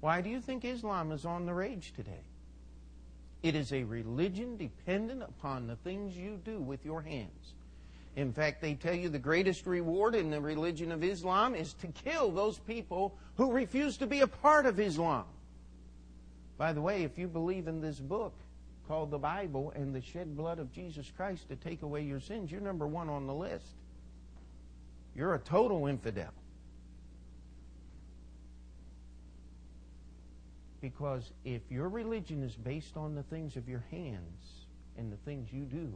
Why 0.00 0.20
do 0.20 0.30
you 0.30 0.40
think 0.40 0.64
Islam 0.64 1.12
is 1.12 1.24
on 1.24 1.46
the 1.46 1.54
rage 1.54 1.92
today? 1.94 2.24
It 3.42 3.54
is 3.54 3.72
a 3.72 3.84
religion 3.84 4.56
dependent 4.56 5.22
upon 5.22 5.66
the 5.66 5.76
things 5.76 6.16
you 6.16 6.40
do 6.44 6.58
with 6.58 6.84
your 6.84 7.02
hands. 7.02 7.54
In 8.14 8.32
fact, 8.32 8.60
they 8.60 8.74
tell 8.74 8.94
you 8.94 9.08
the 9.08 9.18
greatest 9.18 9.66
reward 9.66 10.14
in 10.14 10.30
the 10.30 10.40
religion 10.40 10.92
of 10.92 11.02
Islam 11.02 11.54
is 11.54 11.72
to 11.74 11.86
kill 11.88 12.30
those 12.30 12.58
people 12.58 13.16
who 13.36 13.52
refuse 13.52 13.96
to 13.98 14.06
be 14.06 14.20
a 14.20 14.26
part 14.26 14.66
of 14.66 14.78
Islam. 14.78 15.24
By 16.58 16.74
the 16.74 16.82
way, 16.82 17.04
if 17.04 17.16
you 17.16 17.26
believe 17.26 17.68
in 17.68 17.80
this 17.80 17.98
book 17.98 18.34
called 18.86 19.10
the 19.10 19.18
Bible 19.18 19.72
and 19.74 19.94
the 19.94 20.02
shed 20.02 20.36
blood 20.36 20.58
of 20.58 20.72
Jesus 20.72 21.10
Christ 21.16 21.48
to 21.48 21.56
take 21.56 21.82
away 21.82 22.02
your 22.02 22.20
sins, 22.20 22.52
you're 22.52 22.60
number 22.60 22.86
one 22.86 23.08
on 23.08 23.26
the 23.26 23.34
list. 23.34 23.74
You're 25.14 25.34
a 25.34 25.38
total 25.38 25.86
infidel. 25.86 26.32
Because 30.82 31.30
if 31.44 31.62
your 31.70 31.88
religion 31.88 32.42
is 32.42 32.56
based 32.56 32.96
on 32.96 33.14
the 33.14 33.22
things 33.22 33.56
of 33.56 33.68
your 33.68 33.84
hands 33.90 34.66
and 34.98 35.10
the 35.10 35.16
things 35.18 35.52
you 35.52 35.64
do, 35.64 35.92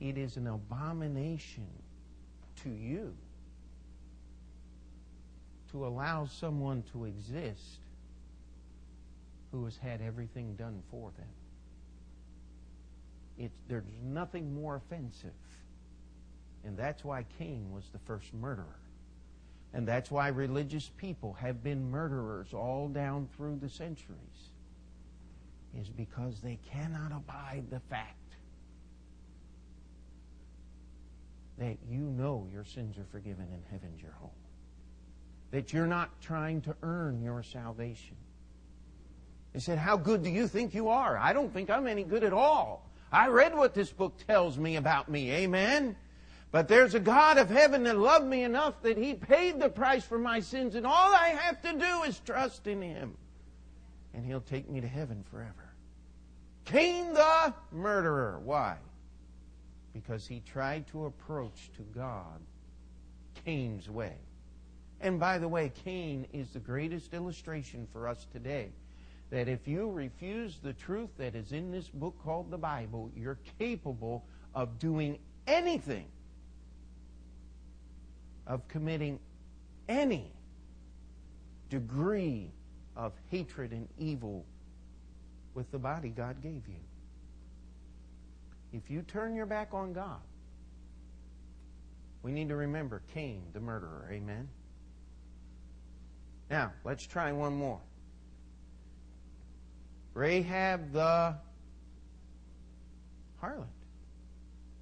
it 0.00 0.16
is 0.16 0.36
an 0.36 0.46
abomination 0.46 1.66
to 2.62 2.70
you 2.70 3.14
to 5.70 5.86
allow 5.86 6.24
someone 6.26 6.82
to 6.92 7.04
exist 7.04 7.80
who 9.52 9.64
has 9.64 9.76
had 9.76 10.00
everything 10.00 10.54
done 10.54 10.82
for 10.90 11.10
them. 11.16 11.26
It's, 13.38 13.54
there's 13.68 13.84
nothing 14.02 14.54
more 14.54 14.76
offensive 14.76 15.32
and 16.64 16.76
that's 16.76 17.04
why 17.04 17.24
Cain 17.38 17.72
was 17.72 17.84
the 17.92 17.98
first 18.00 18.34
murderer. 18.34 18.78
And 19.72 19.86
that's 19.86 20.10
why 20.10 20.28
religious 20.28 20.90
people 20.96 21.34
have 21.34 21.62
been 21.62 21.90
murderers 21.90 22.52
all 22.54 22.88
down 22.88 23.28
through 23.36 23.58
the 23.60 23.68
centuries, 23.68 24.50
is 25.78 25.88
because 25.88 26.40
they 26.40 26.58
cannot 26.70 27.12
abide 27.12 27.64
the 27.70 27.80
fact 27.80 28.27
that 31.58 31.76
you 31.88 32.00
know 32.00 32.46
your 32.52 32.64
sins 32.64 32.96
are 32.98 33.06
forgiven 33.10 33.46
and 33.52 33.62
heaven's 33.70 34.00
your 34.00 34.12
home. 34.12 34.30
That 35.50 35.72
you're 35.72 35.86
not 35.86 36.20
trying 36.20 36.60
to 36.62 36.76
earn 36.82 37.22
your 37.22 37.42
salvation. 37.42 38.16
They 39.52 39.60
said, 39.60 39.78
How 39.78 39.96
good 39.96 40.22
do 40.22 40.30
you 40.30 40.46
think 40.46 40.74
you 40.74 40.88
are? 40.88 41.16
I 41.16 41.32
don't 41.32 41.52
think 41.52 41.70
I'm 41.70 41.86
any 41.86 42.04
good 42.04 42.22
at 42.22 42.32
all. 42.32 42.88
I 43.10 43.28
read 43.28 43.56
what 43.56 43.74
this 43.74 43.90
book 43.90 44.14
tells 44.26 44.58
me 44.58 44.76
about 44.76 45.08
me. 45.08 45.30
Amen? 45.32 45.96
But 46.50 46.68
there's 46.68 46.94
a 46.94 47.00
God 47.00 47.38
of 47.38 47.50
heaven 47.50 47.84
that 47.84 47.98
loved 47.98 48.26
me 48.26 48.42
enough 48.42 48.80
that 48.82 48.96
He 48.96 49.14
paid 49.14 49.58
the 49.58 49.68
price 49.68 50.04
for 50.04 50.18
my 50.18 50.40
sins, 50.40 50.74
and 50.74 50.86
all 50.86 51.14
I 51.14 51.28
have 51.28 51.60
to 51.62 51.72
do 51.72 52.02
is 52.04 52.20
trust 52.20 52.66
in 52.66 52.80
Him. 52.80 53.16
And 54.14 54.24
He'll 54.24 54.40
take 54.40 54.68
me 54.68 54.80
to 54.80 54.88
heaven 54.88 55.24
forever. 55.30 55.74
Cain 56.64 57.14
the 57.14 57.54
murderer. 57.72 58.40
Why? 58.44 58.76
Because 59.92 60.26
he 60.26 60.40
tried 60.40 60.86
to 60.88 61.06
approach 61.06 61.70
to 61.76 61.82
God 61.82 62.40
Cain's 63.44 63.88
way. 63.88 64.16
And 65.00 65.20
by 65.20 65.38
the 65.38 65.48
way, 65.48 65.72
Cain 65.84 66.26
is 66.32 66.50
the 66.50 66.58
greatest 66.58 67.14
illustration 67.14 67.86
for 67.92 68.08
us 68.08 68.26
today 68.32 68.70
that 69.30 69.48
if 69.48 69.68
you 69.68 69.90
refuse 69.90 70.58
the 70.62 70.72
truth 70.72 71.10
that 71.18 71.34
is 71.34 71.52
in 71.52 71.70
this 71.70 71.88
book 71.88 72.16
called 72.24 72.50
the 72.50 72.58
Bible, 72.58 73.10
you're 73.14 73.38
capable 73.58 74.24
of 74.54 74.78
doing 74.78 75.18
anything, 75.46 76.06
of 78.46 78.66
committing 78.68 79.18
any 79.88 80.32
degree 81.68 82.50
of 82.96 83.12
hatred 83.30 83.72
and 83.72 83.86
evil 83.98 84.44
with 85.54 85.70
the 85.70 85.78
body 85.78 86.08
God 86.08 86.42
gave 86.42 86.66
you. 86.66 86.87
If 88.72 88.90
you 88.90 89.02
turn 89.02 89.34
your 89.34 89.46
back 89.46 89.72
on 89.72 89.92
God, 89.92 90.20
we 92.22 92.32
need 92.32 92.48
to 92.48 92.56
remember 92.56 93.02
Cain, 93.14 93.42
the 93.52 93.60
murderer. 93.60 94.08
Amen? 94.12 94.48
Now, 96.50 96.72
let's 96.84 97.06
try 97.06 97.32
one 97.32 97.54
more. 97.54 97.80
Rahab 100.14 100.92
the 100.92 101.36
harlot. 103.42 103.66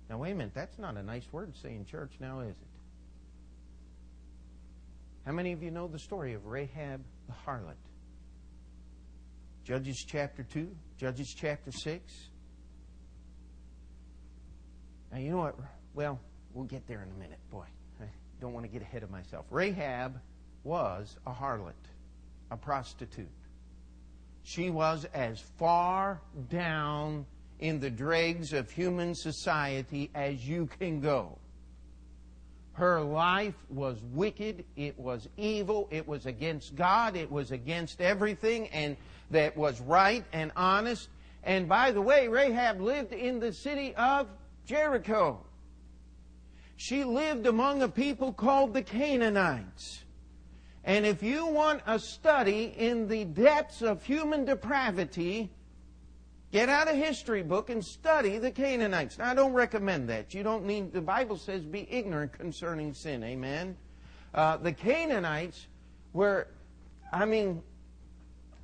Now, 0.08 0.18
wait 0.18 0.32
a 0.32 0.34
minute. 0.34 0.54
That's 0.54 0.78
not 0.78 0.96
a 0.96 1.02
nice 1.02 1.30
word 1.32 1.52
to 1.52 1.60
say 1.60 1.74
in 1.74 1.84
church 1.84 2.12
now, 2.20 2.40
is 2.40 2.50
it? 2.50 2.56
How 5.26 5.32
many 5.32 5.52
of 5.52 5.62
you 5.62 5.70
know 5.72 5.88
the 5.88 5.98
story 5.98 6.34
of 6.34 6.46
Rahab 6.46 7.02
the 7.26 7.34
harlot? 7.46 7.74
Judges 9.64 10.04
chapter 10.08 10.44
2, 10.44 10.70
Judges 10.96 11.34
chapter 11.36 11.72
6. 11.72 12.30
Now, 15.12 15.18
you 15.18 15.30
know 15.30 15.38
what? 15.38 15.56
Well, 15.94 16.20
we'll 16.52 16.64
get 16.64 16.86
there 16.86 17.02
in 17.02 17.10
a 17.10 17.20
minute. 17.20 17.38
Boy, 17.50 17.64
I 18.00 18.04
don't 18.40 18.52
want 18.52 18.66
to 18.66 18.72
get 18.72 18.82
ahead 18.82 19.02
of 19.02 19.10
myself. 19.10 19.46
Rahab 19.50 20.20
was 20.64 21.16
a 21.26 21.32
harlot, 21.32 21.72
a 22.50 22.56
prostitute. 22.56 23.28
She 24.42 24.70
was 24.70 25.04
as 25.12 25.40
far 25.58 26.20
down 26.50 27.26
in 27.58 27.80
the 27.80 27.90
dregs 27.90 28.52
of 28.52 28.70
human 28.70 29.14
society 29.14 30.10
as 30.14 30.46
you 30.46 30.68
can 30.78 31.00
go. 31.00 31.38
Her 32.72 33.00
life 33.00 33.54
was 33.70 33.98
wicked. 34.12 34.64
It 34.76 34.98
was 34.98 35.28
evil. 35.38 35.88
It 35.90 36.06
was 36.06 36.26
against 36.26 36.76
God. 36.76 37.16
It 37.16 37.30
was 37.32 37.50
against 37.50 38.02
everything 38.02 38.68
and 38.68 38.96
that 39.30 39.56
was 39.56 39.80
right 39.80 40.24
and 40.32 40.52
honest. 40.54 41.08
And 41.42 41.68
by 41.68 41.90
the 41.92 42.02
way, 42.02 42.28
Rahab 42.28 42.80
lived 42.80 43.12
in 43.12 43.40
the 43.40 43.52
city 43.52 43.94
of 43.94 44.28
Jericho. 44.66 45.40
She 46.76 47.04
lived 47.04 47.46
among 47.46 47.82
a 47.82 47.88
people 47.88 48.32
called 48.32 48.74
the 48.74 48.82
Canaanites. 48.82 50.04
And 50.84 51.06
if 51.06 51.22
you 51.22 51.46
want 51.46 51.82
a 51.86 51.98
study 51.98 52.74
in 52.76 53.08
the 53.08 53.24
depths 53.24 53.80
of 53.82 54.04
human 54.04 54.44
depravity, 54.44 55.50
Get 56.52 56.68
out 56.68 56.88
a 56.88 56.94
history 56.94 57.42
book 57.42 57.70
and 57.70 57.84
study 57.84 58.38
the 58.38 58.50
Canaanites. 58.50 59.18
Now, 59.18 59.30
I 59.30 59.34
don't 59.34 59.52
recommend 59.52 60.08
that. 60.08 60.32
You 60.32 60.42
don't 60.42 60.64
need, 60.64 60.92
the 60.92 61.00
Bible 61.00 61.36
says, 61.36 61.62
be 61.62 61.86
ignorant 61.90 62.32
concerning 62.32 62.94
sin. 62.94 63.22
Amen? 63.24 63.76
Uh, 64.32 64.56
the 64.56 64.72
Canaanites 64.72 65.66
were, 66.12 66.46
I 67.12 67.24
mean, 67.24 67.62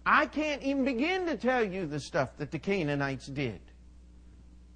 I 0.07 0.27
can't 0.27 0.63
even 0.63 0.85
begin 0.85 1.27
to 1.27 1.37
tell 1.37 1.65
you 1.65 1.87
the 1.87 2.01
stuff 2.01 2.37
that 2.39 2.51
the 2.51 2.59
Canaanites 2.59 3.27
did. 3.27 3.61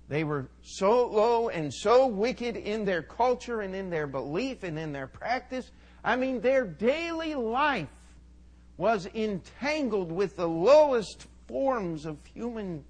They 0.08 0.22
were 0.22 0.48
so 0.62 1.06
low 1.06 1.48
and 1.48 1.72
so 1.72 2.06
wicked 2.06 2.56
in 2.56 2.84
their 2.84 3.02
culture 3.02 3.60
and 3.60 3.74
in 3.74 3.90
their 3.90 4.06
belief 4.06 4.62
and 4.62 4.78
in 4.78 4.92
their 4.92 5.08
practice. 5.08 5.70
I 6.04 6.14
mean, 6.16 6.40
their 6.40 6.64
daily 6.64 7.34
life 7.34 7.88
was 8.76 9.08
entangled 9.14 10.12
with 10.12 10.36
the 10.36 10.46
lowest 10.46 11.26
forms 11.48 12.06
of 12.06 12.18
human 12.32 12.84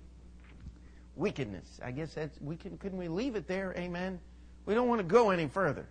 wickedness. 1.15 1.81
I 1.83 1.91
guess 1.91 2.13
that's 2.15 2.39
we 2.41 2.57
can 2.57 2.77
couldn't 2.77 2.99
we 2.99 3.09
leave 3.09 3.37
it 3.37 3.47
there? 3.47 3.75
Amen. 3.79 4.21
We 4.67 4.75
don't 4.75 4.89
want 4.89 4.99
to 4.99 5.07
go 5.07 5.31
any 5.31 5.47
further. 5.47 5.87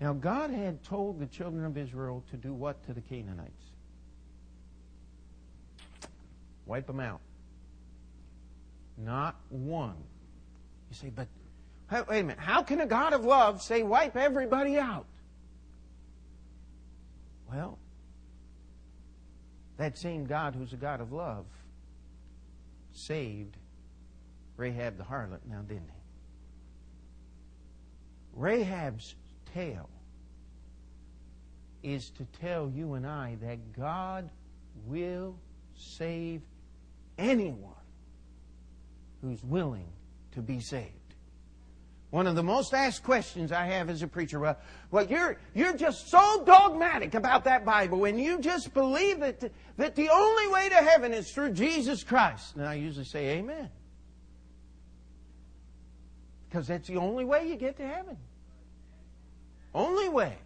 Now 0.00 0.14
God 0.14 0.50
had 0.50 0.82
told 0.82 1.18
the 1.18 1.26
children 1.26 1.64
of 1.64 1.76
Israel 1.76 2.24
to 2.30 2.36
do 2.36 2.54
what 2.54 2.82
to 2.86 2.94
the 2.94 3.00
Canaanites? 3.02 3.52
Wipe 6.64 6.86
them 6.86 7.00
out. 7.00 7.20
Not 8.98 9.36
one. 9.48 9.96
You 10.90 10.96
say, 10.96 11.10
but 11.14 11.28
wait 12.08 12.20
a 12.20 12.22
minute. 12.22 12.38
How 12.38 12.62
can 12.62 12.80
a 12.80 12.86
God 12.86 13.12
of 13.12 13.24
love 13.24 13.62
say 13.62 13.82
wipe 13.82 14.16
everybody 14.16 14.76
out? 14.78 15.06
Well, 17.50 17.78
that 19.76 19.96
same 19.96 20.26
God 20.26 20.54
who's 20.54 20.72
a 20.72 20.76
God 20.76 21.00
of 21.00 21.12
love 21.12 21.46
saved 22.92 23.56
Rahab 24.56 24.98
the 24.98 25.04
harlot 25.04 25.40
now, 25.48 25.62
didn't 25.62 25.84
he? 25.84 25.92
Rahab's 28.34 29.14
tale 29.54 29.88
is 31.82 32.10
to 32.10 32.26
tell 32.40 32.70
you 32.74 32.94
and 32.94 33.06
I 33.06 33.36
that 33.40 33.72
God 33.72 34.28
will 34.86 35.36
save 35.76 36.42
anyone 37.16 37.77
who's 39.22 39.42
willing 39.42 39.88
to 40.32 40.40
be 40.40 40.60
saved. 40.60 40.92
One 42.10 42.26
of 42.26 42.36
the 42.36 42.42
most 42.42 42.72
asked 42.72 43.02
questions 43.02 43.52
I 43.52 43.66
have 43.66 43.90
as 43.90 44.02
a 44.02 44.08
preacher, 44.08 44.38
well, 44.38 44.56
well 44.90 45.06
you're, 45.06 45.36
you're 45.54 45.76
just 45.76 46.08
so 46.08 46.42
dogmatic 46.44 47.14
about 47.14 47.44
that 47.44 47.66
Bible 47.66 48.06
and 48.06 48.18
you 48.18 48.40
just 48.40 48.72
believe 48.72 49.20
that, 49.20 49.52
that 49.76 49.94
the 49.94 50.08
only 50.08 50.48
way 50.48 50.70
to 50.70 50.76
heaven 50.76 51.12
is 51.12 51.30
through 51.30 51.52
Jesus 51.52 52.02
Christ. 52.02 52.56
And 52.56 52.64
I 52.64 52.74
usually 52.74 53.04
say, 53.04 53.38
Amen. 53.38 53.68
Because 56.48 56.66
that's 56.66 56.88
the 56.88 56.96
only 56.96 57.26
way 57.26 57.46
you 57.46 57.56
get 57.56 57.76
to 57.76 57.86
heaven. 57.86 58.16
Only 59.74 60.08
way. 60.08 60.38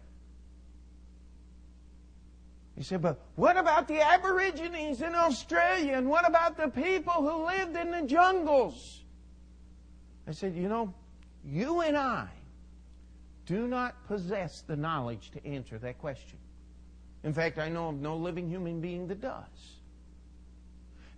You 2.75 2.83
say, 2.83 2.97
but 2.97 3.19
what 3.35 3.55
about 3.55 3.87
the 3.87 4.01
Aborigines 4.01 5.01
in 5.01 5.13
Australia? 5.13 5.93
And 5.93 6.09
what 6.09 6.27
about 6.27 6.57
the 6.57 6.69
people 6.69 7.13
who 7.13 7.45
lived 7.45 7.75
in 7.75 7.91
the 7.91 8.01
jungles? 8.01 9.03
I 10.27 10.31
said, 10.31 10.55
you 10.55 10.67
know, 10.67 10.93
you 11.45 11.81
and 11.81 11.95
I 11.95 12.29
do 13.45 13.67
not 13.67 13.95
possess 14.07 14.61
the 14.61 14.75
knowledge 14.75 15.31
to 15.31 15.45
answer 15.45 15.77
that 15.79 15.99
question. 15.99 16.39
In 17.23 17.33
fact, 17.33 17.59
I 17.59 17.69
know 17.69 17.89
of 17.89 17.95
no 17.95 18.15
living 18.15 18.49
human 18.49 18.81
being 18.81 19.07
that 19.07 19.21
does. 19.21 19.77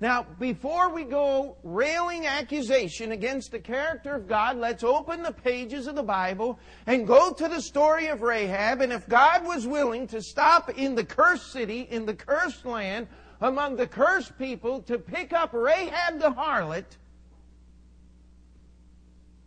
Now, 0.02 0.24
before 0.40 0.90
we 0.90 1.06
go 1.06 1.56
railing 1.64 2.26
accusation 2.26 3.14
against 3.14 3.52
the 3.52 3.60
character 3.60 4.14
of 4.14 4.28
God, 4.28 4.58
let's 4.58 4.84
open 4.84 5.24
the 5.24 5.32
pages 5.32 5.88
of 5.88 5.96
the 5.96 6.04
Bible 6.04 6.60
and 6.86 7.08
go 7.08 7.32
to 7.32 7.48
the 7.48 7.62
story 7.62 8.08
of 8.08 8.22
Rahab. 8.22 8.82
And 8.82 8.92
if 8.92 9.08
God 9.08 9.46
was 9.46 9.66
willing 9.66 10.06
to 10.08 10.22
stop 10.22 10.70
in 10.78 10.96
the 10.96 11.06
cursed 11.06 11.54
city, 11.54 11.88
in 11.90 12.06
the 12.06 12.14
cursed 12.14 12.66
land, 12.66 13.08
among 13.40 13.78
the 13.78 13.88
cursed 13.88 14.38
people, 14.38 14.82
to 14.82 15.00
pick 15.00 15.32
up 15.32 15.54
Rahab 15.54 16.20
the 16.20 16.32
harlot, 16.32 16.98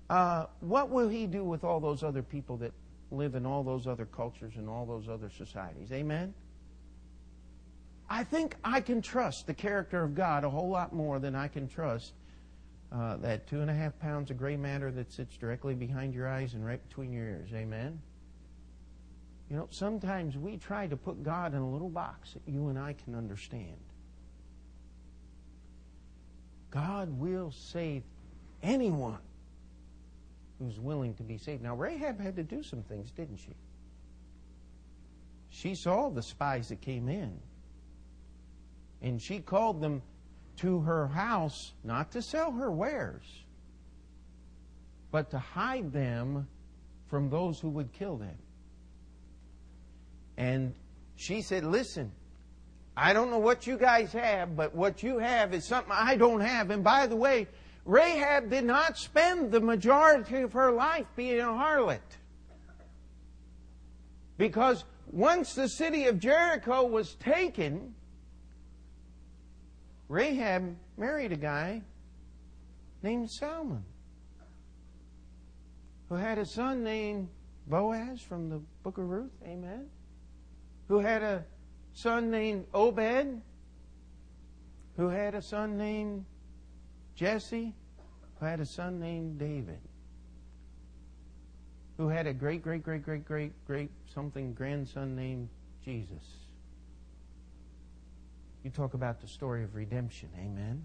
uh, 0.08 0.46
what 0.60 0.88
will 0.88 1.10
he 1.10 1.26
do 1.26 1.44
with 1.44 1.62
all 1.62 1.78
those 1.78 2.02
other 2.02 2.22
people 2.22 2.56
that 2.56 2.72
live 3.10 3.34
in 3.34 3.44
all 3.44 3.62
those 3.62 3.86
other 3.86 4.06
cultures 4.06 4.54
and 4.56 4.66
all 4.66 4.86
those 4.86 5.10
other 5.10 5.28
societies? 5.28 5.92
Amen? 5.92 6.32
I 8.10 8.24
think 8.24 8.56
I 8.64 8.80
can 8.80 9.02
trust 9.02 9.46
the 9.46 9.54
character 9.54 10.02
of 10.02 10.14
God 10.14 10.44
a 10.44 10.50
whole 10.50 10.70
lot 10.70 10.94
more 10.94 11.18
than 11.18 11.34
I 11.34 11.48
can 11.48 11.68
trust 11.68 12.14
uh, 12.90 13.16
that 13.18 13.46
two 13.46 13.60
and 13.60 13.70
a 13.70 13.74
half 13.74 13.98
pounds 13.98 14.30
of 14.30 14.38
gray 14.38 14.56
matter 14.56 14.90
that 14.92 15.12
sits 15.12 15.36
directly 15.36 15.74
behind 15.74 16.14
your 16.14 16.26
eyes 16.26 16.54
and 16.54 16.64
right 16.64 16.82
between 16.88 17.12
your 17.12 17.24
ears. 17.24 17.50
Amen? 17.52 18.00
You 19.50 19.56
know, 19.56 19.68
sometimes 19.70 20.36
we 20.36 20.56
try 20.56 20.86
to 20.86 20.96
put 20.96 21.22
God 21.22 21.54
in 21.54 21.60
a 21.60 21.70
little 21.70 21.88
box 21.88 22.32
that 22.32 22.42
you 22.46 22.68
and 22.68 22.78
I 22.78 22.94
can 22.94 23.14
understand. 23.14 23.76
God 26.70 27.10
will 27.18 27.50
save 27.50 28.02
anyone 28.62 29.18
who's 30.58 30.78
willing 30.78 31.14
to 31.14 31.22
be 31.22 31.38
saved. 31.38 31.62
Now, 31.62 31.74
Rahab 31.74 32.20
had 32.20 32.36
to 32.36 32.42
do 32.42 32.62
some 32.62 32.82
things, 32.82 33.10
didn't 33.10 33.38
she? 33.38 33.54
She 35.50 35.74
saw 35.74 36.10
the 36.10 36.22
spies 36.22 36.68
that 36.68 36.80
came 36.80 37.08
in. 37.08 37.38
And 39.02 39.20
she 39.20 39.38
called 39.40 39.80
them 39.80 40.02
to 40.56 40.80
her 40.80 41.06
house 41.08 41.72
not 41.84 42.10
to 42.12 42.22
sell 42.22 42.52
her 42.52 42.70
wares, 42.70 43.24
but 45.10 45.30
to 45.30 45.38
hide 45.38 45.92
them 45.92 46.48
from 47.06 47.30
those 47.30 47.60
who 47.60 47.68
would 47.70 47.92
kill 47.92 48.16
them. 48.16 48.36
And 50.36 50.74
she 51.16 51.42
said, 51.42 51.64
Listen, 51.64 52.12
I 52.96 53.12
don't 53.12 53.30
know 53.30 53.38
what 53.38 53.66
you 53.66 53.78
guys 53.78 54.12
have, 54.12 54.56
but 54.56 54.74
what 54.74 55.02
you 55.02 55.18
have 55.18 55.54
is 55.54 55.64
something 55.64 55.92
I 55.92 56.16
don't 56.16 56.40
have. 56.40 56.70
And 56.70 56.82
by 56.82 57.06
the 57.06 57.16
way, 57.16 57.46
Rahab 57.84 58.50
did 58.50 58.64
not 58.64 58.98
spend 58.98 59.50
the 59.50 59.60
majority 59.60 60.42
of 60.42 60.52
her 60.52 60.72
life 60.72 61.06
being 61.16 61.40
a 61.40 61.44
harlot. 61.44 62.00
Because 64.36 64.84
once 65.10 65.54
the 65.54 65.68
city 65.68 66.06
of 66.06 66.18
Jericho 66.18 66.86
was 66.86 67.14
taken, 67.14 67.94
Rahab 70.08 70.76
married 70.96 71.32
a 71.32 71.36
guy 71.36 71.82
named 73.02 73.30
Salmon, 73.30 73.84
who 76.08 76.14
had 76.14 76.38
a 76.38 76.46
son 76.46 76.82
named 76.82 77.28
Boaz 77.66 78.20
from 78.20 78.48
the 78.48 78.60
book 78.82 78.98
of 78.98 79.08
Ruth. 79.08 79.32
Amen. 79.44 79.86
Who 80.88 80.98
had 80.98 81.22
a 81.22 81.44
son 81.92 82.30
named 82.30 82.66
Obed, 82.72 83.42
who 84.96 85.08
had 85.08 85.34
a 85.34 85.42
son 85.42 85.76
named 85.76 86.24
Jesse, 87.14 87.74
who 88.40 88.46
had 88.46 88.60
a 88.60 88.66
son 88.66 88.98
named 88.98 89.38
David, 89.38 89.80
who 91.98 92.08
had 92.08 92.26
a 92.26 92.32
great, 92.32 92.62
great, 92.62 92.82
great, 92.82 93.02
great, 93.02 93.24
great, 93.26 93.64
great 93.66 93.90
something 94.06 94.54
grandson 94.54 95.14
named 95.14 95.50
Jesus. 95.84 96.37
You 98.62 98.70
talk 98.70 98.94
about 98.94 99.20
the 99.20 99.28
story 99.28 99.64
of 99.64 99.74
redemption. 99.74 100.28
Amen. 100.38 100.84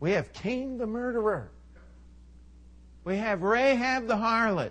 We 0.00 0.12
have 0.12 0.32
Cain 0.32 0.78
the 0.78 0.86
murderer. 0.86 1.50
We 3.04 3.16
have 3.16 3.42
Rahab 3.42 4.06
the 4.06 4.14
harlot. 4.14 4.70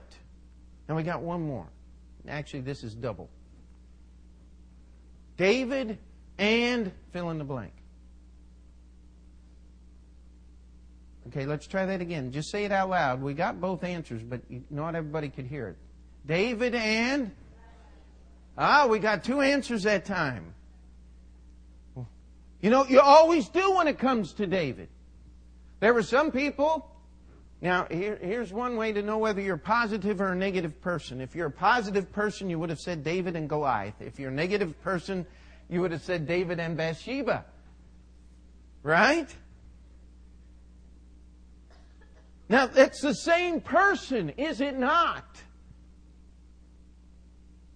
And 0.88 0.96
we 0.96 1.04
got 1.04 1.22
one 1.22 1.42
more. 1.42 1.68
Actually, 2.28 2.62
this 2.62 2.84
is 2.84 2.94
double. 2.94 3.30
David 5.36 5.98
and 6.38 6.92
fill 7.12 7.30
in 7.30 7.38
the 7.38 7.44
blank. 7.44 7.74
Okay, 11.28 11.46
let's 11.46 11.68
try 11.68 11.86
that 11.86 12.00
again. 12.00 12.32
Just 12.32 12.50
say 12.50 12.63
it 12.63 12.72
out 12.72 12.90
loud. 12.90 13.22
We 13.22 13.34
got 13.34 13.60
both 13.60 13.84
answers, 13.84 14.24
but 14.24 14.42
not 14.70 14.96
everybody 14.96 15.30
could 15.30 15.46
hear 15.46 15.68
it. 15.70 15.78
David 16.26 16.74
and. 16.74 17.32
Ah, 18.58 18.88
we 18.88 19.00
got 19.00 19.24
two 19.24 19.42
answers 19.42 19.84
that 19.84 20.06
time. 20.06 20.54
You 22.62 22.70
know, 22.70 22.86
you 22.86 23.00
always 23.00 23.50
do 23.50 23.76
when 23.76 23.88
it 23.88 24.00
comes 24.00 24.34
to 24.34 24.48
David. 24.48 24.89
There 25.80 25.93
were 25.93 26.04
some 26.04 26.32
people. 26.32 26.89
Now, 27.62 27.88
here, 27.89 28.17
here's 28.22 28.52
one 28.52 28.78
way 28.78 28.93
to 28.93 29.02
know 29.02 29.17
whether 29.17 29.41
you're 29.41 29.56
a 29.56 29.60
positive 29.60 30.22
or 30.22 30.32
a 30.32 30.36
negative 30.36 30.80
person. 30.82 31.22
If 31.22 31.36
you're 31.36 31.48
a 31.48 31.52
positive 31.52 32.12
person, 32.12 32.50
you 32.50 32.60
would 32.60 32.70
have 32.70 32.80
said 32.80 33.04
David 33.04 33.36
and 33.36 33.50
Goliath. 33.50 34.00
If 34.00 34.20
you're 34.20 34.30
a 34.30 34.34
negative 34.34 34.80
person, 34.82 35.26
you 35.70 35.82
would 35.82 35.91
have 35.91 36.04
said 36.04 36.28
David 36.28 36.60
and 36.60 36.78
Bathsheba. 36.78 37.46
Right? 38.84 39.34
Now, 42.50 42.70
it's 42.76 43.02
the 43.02 43.13
same 43.13 43.60
person, 43.60 44.30
is 44.38 44.62
it 44.62 44.78
not? 44.78 45.26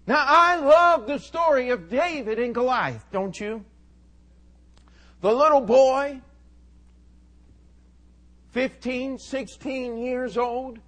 Now, 0.08 0.24
I 0.26 0.58
love 0.58 1.08
the 1.08 1.20
story 1.20 1.70
of 1.70 1.90
David 1.90 2.40
and 2.40 2.54
Goliath, 2.54 3.06
don't 3.12 3.38
you? 3.40 3.66
The 5.22 5.32
little 5.32 5.62
boy, 5.62 6.20
15, 8.52 9.20
16 9.20 9.98
years 9.98 10.38
old, 10.38 10.80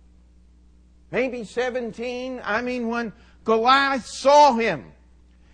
maybe 1.12 1.43
17. 1.43 2.41
I 2.43 2.62
mean, 2.62 2.88
when 2.88 3.13
Goliath 3.43 4.06
saw 4.06 4.54
him, 4.54 4.91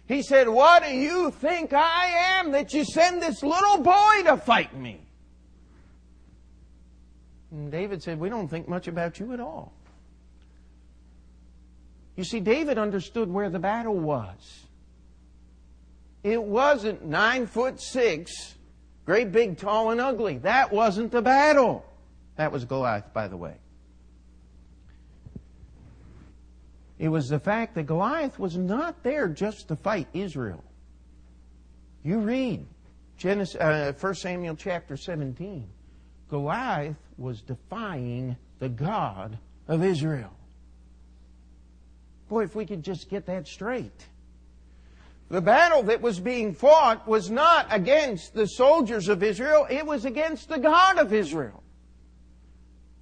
he 0.07 0.23
said, 0.23 0.47
What 0.47 0.83
do 0.83 0.89
you 0.89 1.29
think 1.29 1.71
I 1.73 2.39
am 2.39 2.51
that 2.53 2.73
you 2.73 2.83
send 2.83 3.21
this 3.21 3.43
little 3.43 3.77
boy 3.77 4.23
to 4.25 4.37
fight 4.37 4.75
me? 4.75 5.01
And 7.51 7.71
David 7.71 8.01
said, 8.01 8.19
We 8.19 8.29
don't 8.29 8.47
think 8.47 8.67
much 8.67 8.87
about 8.87 9.19
you 9.19 9.33
at 9.33 9.39
all. 9.39 9.73
You 12.15 12.23
see, 12.23 12.39
David 12.39 12.77
understood 12.77 13.29
where 13.29 13.49
the 13.49 13.59
battle 13.59 13.95
was. 13.95 14.65
It 16.23 16.41
wasn't 16.41 17.05
nine 17.05 17.47
foot 17.47 17.79
six, 17.79 18.55
great 19.09 19.31
big, 19.31 19.57
tall, 19.57 19.89
and 19.89 19.99
ugly. 19.99 20.37
That 20.37 20.71
wasn't 20.71 21.11
the 21.11 21.23
battle. 21.23 21.83
That 22.35 22.51
was 22.51 22.63
Goliath, 22.63 23.11
by 23.11 23.27
the 23.27 23.37
way. 23.37 23.55
It 26.99 27.07
was 27.07 27.27
the 27.27 27.39
fact 27.39 27.73
that 27.73 27.87
Goliath 27.87 28.37
was 28.37 28.55
not 28.55 29.01
there 29.01 29.27
just 29.27 29.69
to 29.69 29.75
fight 29.75 30.07
Israel. 30.13 30.63
You 32.03 32.19
read 32.19 32.67
Genesis, 33.17 33.55
uh, 33.59 33.93
1 33.99 34.13
Samuel 34.13 34.55
chapter 34.55 34.95
17. 34.95 35.67
Goliath 36.29 36.95
was 37.17 37.41
defying 37.41 38.37
the 38.59 38.69
God 38.69 39.39
of 39.67 39.83
Israel. 39.83 40.35
Boy, 42.27 42.43
if 42.43 42.55
we 42.55 42.63
could 42.63 42.83
just 42.83 43.09
get 43.09 43.25
that 43.25 43.47
straight. 43.47 44.05
The 45.29 45.41
battle 45.41 45.83
that 45.83 46.01
was 46.01 46.19
being 46.19 46.55
fought 46.55 47.07
was 47.07 47.29
not 47.29 47.67
against 47.69 48.33
the 48.33 48.47
soldiers 48.47 49.07
of 49.07 49.21
Israel, 49.21 49.67
it 49.69 49.85
was 49.85 50.05
against 50.05 50.49
the 50.49 50.57
God 50.57 50.97
of 50.97 51.13
Israel. 51.13 51.63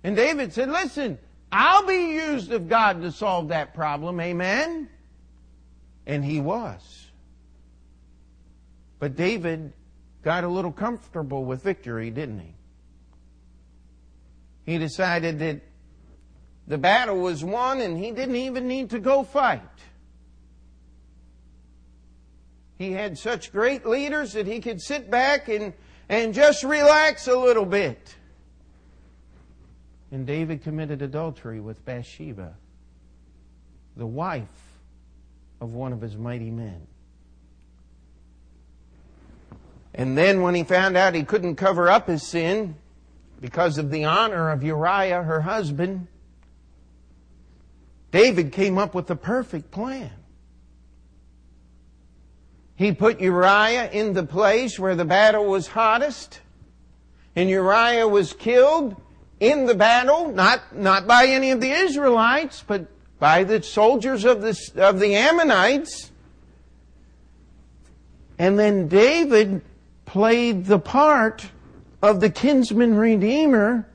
And 0.04 0.16
David 0.16 0.54
said, 0.54 0.70
Listen, 0.70 1.18
I'll 1.52 1.86
be 1.86 2.13
used 2.16 2.52
of 2.52 2.68
God 2.68 3.02
to 3.02 3.12
solve 3.12 3.48
that 3.50 3.74
problem. 3.74 4.20
Amen? 4.20 4.90
And 6.06 6.24
he 6.24 6.42
was. 6.42 7.08
But 9.00 9.16
David 9.16 9.74
got 10.24 10.44
a 10.44 10.48
little 10.48 10.72
comfortable 10.72 11.46
with 11.46 11.63
victory, 11.63 12.10
didn't 12.10 12.40
he? 12.40 12.56
He 14.66 14.78
decided 14.78 15.40
that 15.40 15.62
the 16.68 16.78
battle 16.78 17.18
was 17.18 17.44
won 17.44 17.80
and 17.80 17.98
he 17.98 18.12
didn't 18.12 18.36
even 18.36 18.68
need 18.68 18.90
to 18.90 19.00
go 19.00 19.24
fight. 19.24 19.62
He 22.78 22.92
had 22.92 23.18
such 23.18 23.52
great 23.52 23.86
leaders 23.86 24.34
that 24.34 24.46
he 24.46 24.60
could 24.60 24.82
sit 24.82 25.10
back 25.10 25.50
and, 25.50 25.74
and 26.10 26.34
just 26.34 26.63
relax 26.63 27.28
a 27.28 27.38
little 27.38 27.66
bit. 27.66 28.16
And 30.12 30.26
David 30.26 30.63
committed 30.63 31.02
adultery 31.02 31.60
with 31.60 31.84
Bathsheba, 31.84 32.56
the 33.96 34.06
wife 34.06 34.48
of 35.60 35.74
one 35.74 35.92
of 35.92 36.02
his 36.02 36.16
mighty 36.16 36.52
men. 36.52 36.86
And 39.94 40.16
then 40.16 40.42
when 40.44 40.54
he 40.54 40.63
found 40.63 40.96
out 40.96 41.16
he 41.16 41.24
couldn't 41.24 41.56
cover 41.56 41.90
up 41.90 42.08
his 42.08 42.22
sin, 42.22 42.76
because 43.42 43.78
of 43.78 43.92
the 43.92 44.06
honor 44.06 44.52
of 44.52 44.63
Uriah, 44.63 45.24
her 45.24 45.42
husband, 45.42 46.08
David 48.12 48.52
came 48.52 48.78
up 48.78 48.94
with 48.94 49.08
the 49.08 49.16
perfect 49.16 49.72
plan. 49.72 50.12
He 52.78 52.92
put 52.92 53.20
Uriah 53.20 53.90
in 53.90 54.13
the 54.13 54.24
place 54.24 54.78
where 54.78 54.96
the 54.96 55.04
battle 55.04 55.46
was 55.46 55.66
hottest, 55.66 56.42
and 57.36 57.50
Uriah 57.50 58.08
was 58.08 58.34
killed 58.34 58.96
in 59.40 59.66
the 59.66 59.74
battle, 59.74 60.32
not, 60.32 60.76
not 60.76 61.08
by 61.08 61.26
any 61.26 61.50
of 61.50 61.60
the 61.60 61.72
Israelites, 61.72 62.63
but 62.66 62.86
by 63.20 63.44
the 63.44 63.63
soldiers 63.63 64.26
of 64.26 64.42
the, 64.42 64.72
of 64.78 65.00
the 65.00 65.16
Ammonites. 65.16 66.12
And 68.38 68.60
then 68.60 68.88
David 68.88 69.63
played 70.06 70.66
the 70.66 70.80
part 70.80 71.50
of 72.04 72.20
the 72.20 72.30
kinsman 72.30 72.96
redeemer 72.96 73.90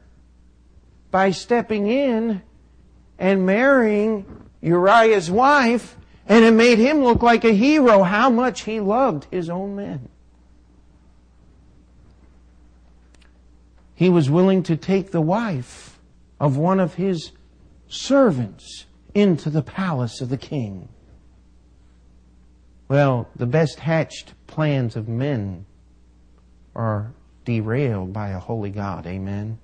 by 1.13 1.31
stepping 1.31 1.87
in 1.87 2.43
and 3.17 3.47
marrying 3.47 4.27
Uriah's 4.61 5.31
wife, 5.31 5.97
and 6.33 6.47
it 6.47 6.53
made 6.53 6.79
him 6.79 7.05
look 7.05 7.23
like 7.23 7.45
a 7.45 7.53
hero 7.53 8.03
how 8.03 8.31
much 8.31 8.63
he 8.63 8.81
loved 8.81 9.27
his 9.31 9.51
own 9.51 9.77
men. 9.77 10.09
He 13.95 14.09
was 14.09 14.31
willing 14.31 14.63
to 14.63 14.75
take 14.75 15.11
the 15.11 15.21
wife 15.21 16.01
of 16.41 16.57
one 16.57 16.81
of 16.81 16.95
his 16.95 17.33
servants 17.87 18.87
into 19.13 19.51
the 19.51 19.61
palace 19.61 20.23
of 20.23 20.31
the 20.31 20.39
king. 20.39 20.89
Well, 22.89 23.29
the 23.37 23.45
best 23.45 23.81
hatched 23.81 24.33
plans 24.47 24.97
of 24.97 25.09
men 25.09 25.67
are 26.75 27.13
derailed 27.45 28.15
by 28.15 28.31
a 28.31 28.39
holy 28.39 28.71
God. 28.71 29.07
Amen. 29.07 29.59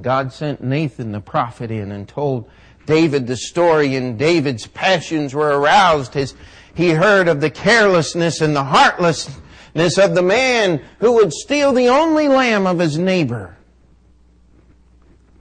God 0.00 0.32
sent 0.32 0.62
Nathan 0.62 1.12
the 1.12 1.20
prophet 1.20 1.70
in 1.70 1.92
and 1.92 2.08
told 2.08 2.48
David 2.90 3.26
the 3.26 3.36
story, 3.36 3.94
and 3.94 4.18
David's 4.18 4.66
passions 4.66 5.32
were 5.32 5.58
aroused 5.58 6.16
as 6.16 6.34
he 6.74 6.90
heard 6.90 7.28
of 7.28 7.40
the 7.40 7.48
carelessness 7.48 8.40
and 8.40 8.54
the 8.54 8.64
heartlessness 8.64 9.96
of 9.96 10.14
the 10.14 10.22
man 10.22 10.82
who 10.98 11.12
would 11.12 11.32
steal 11.32 11.72
the 11.72 11.88
only 11.88 12.26
lamb 12.26 12.66
of 12.66 12.80
his 12.80 12.98
neighbor. 12.98 13.56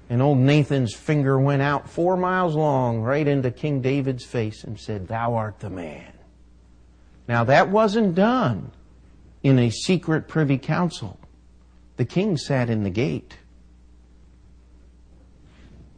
And 0.09 0.21
old 0.21 0.37
Nathan's 0.37 0.93
finger 0.93 1.39
went 1.39 1.63
out 1.63 1.89
four 1.89 2.15
miles 2.15 2.55
long 2.55 3.01
right 3.01 3.27
into 3.27 3.49
King 3.49 3.81
David's 3.81 4.25
face 4.25 4.63
and 4.63 4.79
said, 4.79 5.07
Thou 5.07 5.33
art 5.33 5.59
the 5.59 5.71
man. 5.71 6.13
Now 7.27 7.43
that 7.45 7.69
wasn't 7.69 8.13
done 8.13 8.71
in 9.41 9.57
a 9.57 9.71
secret 9.71 10.27
privy 10.27 10.59
council. 10.59 11.19
The 11.97 12.05
king 12.05 12.37
sat 12.37 12.69
in 12.69 12.83
the 12.83 12.91
gate. 12.91 13.38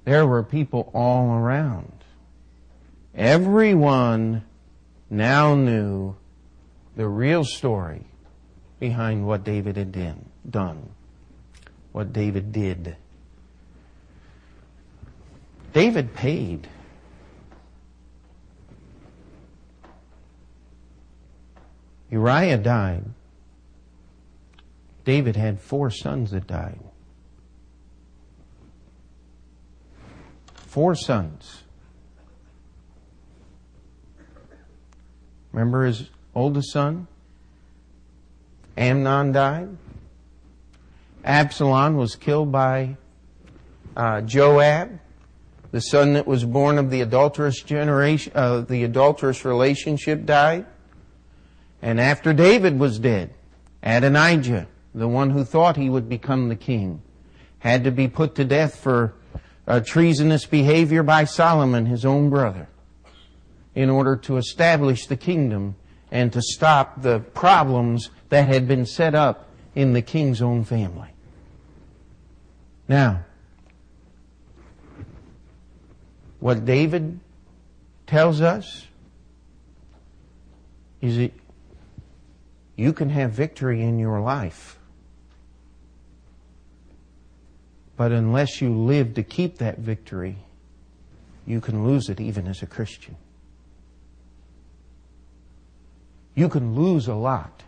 There 0.03 0.25
were 0.25 0.43
people 0.43 0.89
all 0.93 1.31
around. 1.31 1.91
Everyone 3.13 4.43
now 5.09 5.53
knew 5.55 6.15
the 6.95 7.07
real 7.07 7.43
story 7.43 8.05
behind 8.79 9.27
what 9.27 9.43
David 9.43 9.75
had 9.75 9.91
done, 10.49 10.89
what 11.91 12.13
David 12.13 12.51
did. 12.51 12.95
David 15.73 16.13
paid. 16.13 16.67
Uriah 22.09 22.57
died. 22.57 23.05
David 25.05 25.35
had 25.35 25.61
four 25.61 25.89
sons 25.89 26.31
that 26.31 26.47
died. 26.47 26.79
Four 30.71 30.95
sons. 30.95 31.63
Remember 35.51 35.83
his 35.83 36.09
oldest 36.33 36.71
son? 36.71 37.07
Amnon 38.77 39.33
died. 39.33 39.75
Absalom 41.25 41.97
was 41.97 42.15
killed 42.15 42.53
by 42.53 42.95
uh, 43.97 44.21
Joab, 44.21 44.97
the 45.71 45.81
son 45.81 46.13
that 46.13 46.25
was 46.25 46.45
born 46.45 46.77
of 46.77 46.89
the 46.89 47.01
adulterous 47.01 47.61
generation, 47.61 48.31
uh, 48.33 48.61
the 48.61 48.85
adulterous 48.85 49.43
relationship 49.43 50.25
died. 50.25 50.65
And 51.81 51.99
after 51.99 52.31
David 52.31 52.79
was 52.79 52.97
dead, 52.97 53.33
Adonijah, 53.83 54.69
the 54.95 55.09
one 55.09 55.31
who 55.31 55.43
thought 55.43 55.75
he 55.75 55.89
would 55.89 56.07
become 56.07 56.47
the 56.47 56.55
king, 56.55 57.01
had 57.59 57.83
to 57.83 57.91
be 57.91 58.07
put 58.07 58.35
to 58.35 58.45
death 58.45 58.77
for 58.77 59.15
uh, 59.71 59.79
treasonous 59.79 60.45
behavior 60.45 61.01
by 61.01 61.23
Solomon, 61.23 61.85
his 61.85 62.03
own 62.03 62.29
brother, 62.29 62.67
in 63.73 63.89
order 63.89 64.17
to 64.17 64.35
establish 64.35 65.05
the 65.07 65.15
kingdom 65.15 65.75
and 66.11 66.33
to 66.33 66.41
stop 66.41 67.01
the 67.01 67.19
problems 67.19 68.09
that 68.27 68.49
had 68.49 68.67
been 68.67 68.85
set 68.85 69.15
up 69.15 69.47
in 69.73 69.93
the 69.93 70.01
king's 70.01 70.41
own 70.41 70.65
family. 70.65 71.07
Now, 72.89 73.23
what 76.41 76.65
David 76.65 77.21
tells 78.07 78.41
us 78.41 78.87
is 80.99 81.15
that 81.15 81.31
you 82.75 82.91
can 82.91 83.09
have 83.09 83.31
victory 83.31 83.81
in 83.81 83.99
your 83.99 84.19
life. 84.19 84.77
But 88.01 88.11
unless 88.11 88.61
you 88.61 88.75
live 88.75 89.13
to 89.13 89.21
keep 89.21 89.59
that 89.59 89.77
victory, 89.77 90.35
you 91.45 91.61
can 91.61 91.85
lose 91.85 92.09
it 92.09 92.19
even 92.19 92.47
as 92.47 92.63
a 92.63 92.65
Christian. 92.65 93.15
You 96.33 96.49
can 96.49 96.73
lose 96.73 97.07
a 97.07 97.13
lot. 97.13 97.61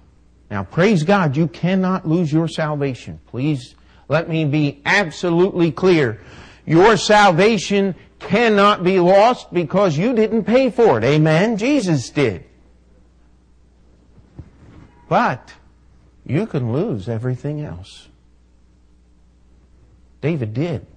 Now, 0.49 0.63
praise 0.63 1.03
God, 1.03 1.37
you 1.37 1.47
cannot 1.47 2.07
lose 2.07 2.33
your 2.33 2.47
salvation. 2.47 3.19
Please 3.27 3.75
let 4.07 4.27
me 4.27 4.43
be 4.43 4.81
absolutely 4.87 5.71
clear. 5.71 6.19
Your 6.65 6.97
salvation 6.97 7.93
cannot 8.17 8.83
be 8.83 8.99
lost 8.99 9.53
because 9.53 9.95
you 9.95 10.15
didn't 10.15 10.45
pay 10.45 10.71
for 10.71 10.97
it. 10.97 11.03
Amen? 11.03 11.57
Jesus 11.57 12.09
did. 12.09 12.43
But 15.07 15.53
you 16.25 16.47
can 16.47 16.73
lose 16.73 17.07
everything 17.07 17.61
else. 17.61 18.07
David 20.23 20.53
did. 20.53 20.87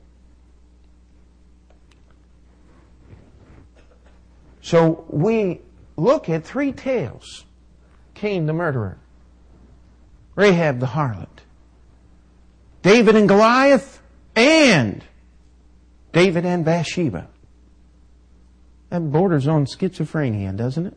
So 4.62 5.04
we 5.08 5.62
look 5.96 6.28
at 6.28 6.44
three 6.44 6.70
tales 6.70 7.44
Cain 8.14 8.46
the 8.46 8.52
murderer, 8.52 8.98
Rahab 10.36 10.78
the 10.78 10.86
harlot, 10.86 11.40
David 12.82 13.16
and 13.16 13.28
Goliath, 13.28 14.00
and 14.36 15.04
David 16.12 16.46
and 16.46 16.64
Bathsheba. 16.64 17.26
That 18.90 19.10
borders 19.10 19.48
on 19.48 19.66
schizophrenia, 19.66 20.56
doesn't 20.56 20.86
it? 20.86 20.96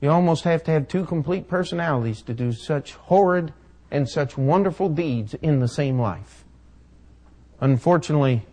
You 0.00 0.10
almost 0.10 0.42
have 0.42 0.64
to 0.64 0.72
have 0.72 0.88
two 0.88 1.04
complete 1.04 1.46
personalities 1.46 2.22
to 2.22 2.34
do 2.34 2.50
such 2.50 2.94
horrid 2.94 3.52
and 3.90 4.08
such 4.08 4.36
wonderful 4.36 4.88
deeds 4.88 5.34
in 5.34 5.60
the 5.60 5.68
same 5.68 5.98
life. 5.98 6.44
Unfortunately, 7.60 8.44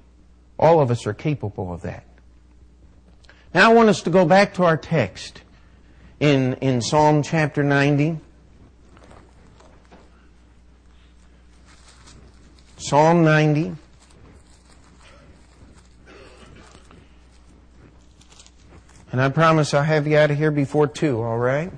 all 0.58 0.80
of 0.80 0.91
us 0.91 1.08
are 1.08 1.13
capable 1.13 1.74
of 1.74 1.82
that. 1.82 2.06
Now 3.54 3.72
I 3.72 3.74
want 3.74 3.89
us 3.89 4.02
to 4.04 4.10
go 4.10 4.26
back 4.26 4.54
to 4.56 4.63
our 4.63 4.78
text 4.78 5.41
in, 6.20 6.54
in 6.56 6.82
Psalm 6.82 7.24
chapter 7.24 7.63
90. 7.63 8.20
Psalm 12.78 13.24
90. 13.24 13.76
And 19.12 19.22
I 19.22 19.28
promise 19.28 19.74
I'll 19.74 19.84
have 19.84 20.08
you 20.08 20.17
out 20.17 20.32
of 20.32 20.38
here 20.38 20.52
before 20.52 20.88
2, 20.88 21.22
all 21.22 21.38
right? 21.38 21.72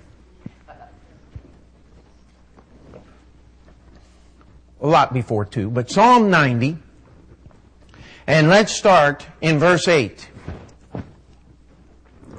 A 4.83 4.87
lot 4.87 5.13
before 5.13 5.45
2, 5.45 5.69
but 5.69 5.89
Psalm 5.89 6.29
90. 6.29 6.77
And 8.27 8.49
let's 8.49 8.75
start 8.75 9.25
in 9.41 9.57
verse 9.57 9.87
8. 9.87 10.29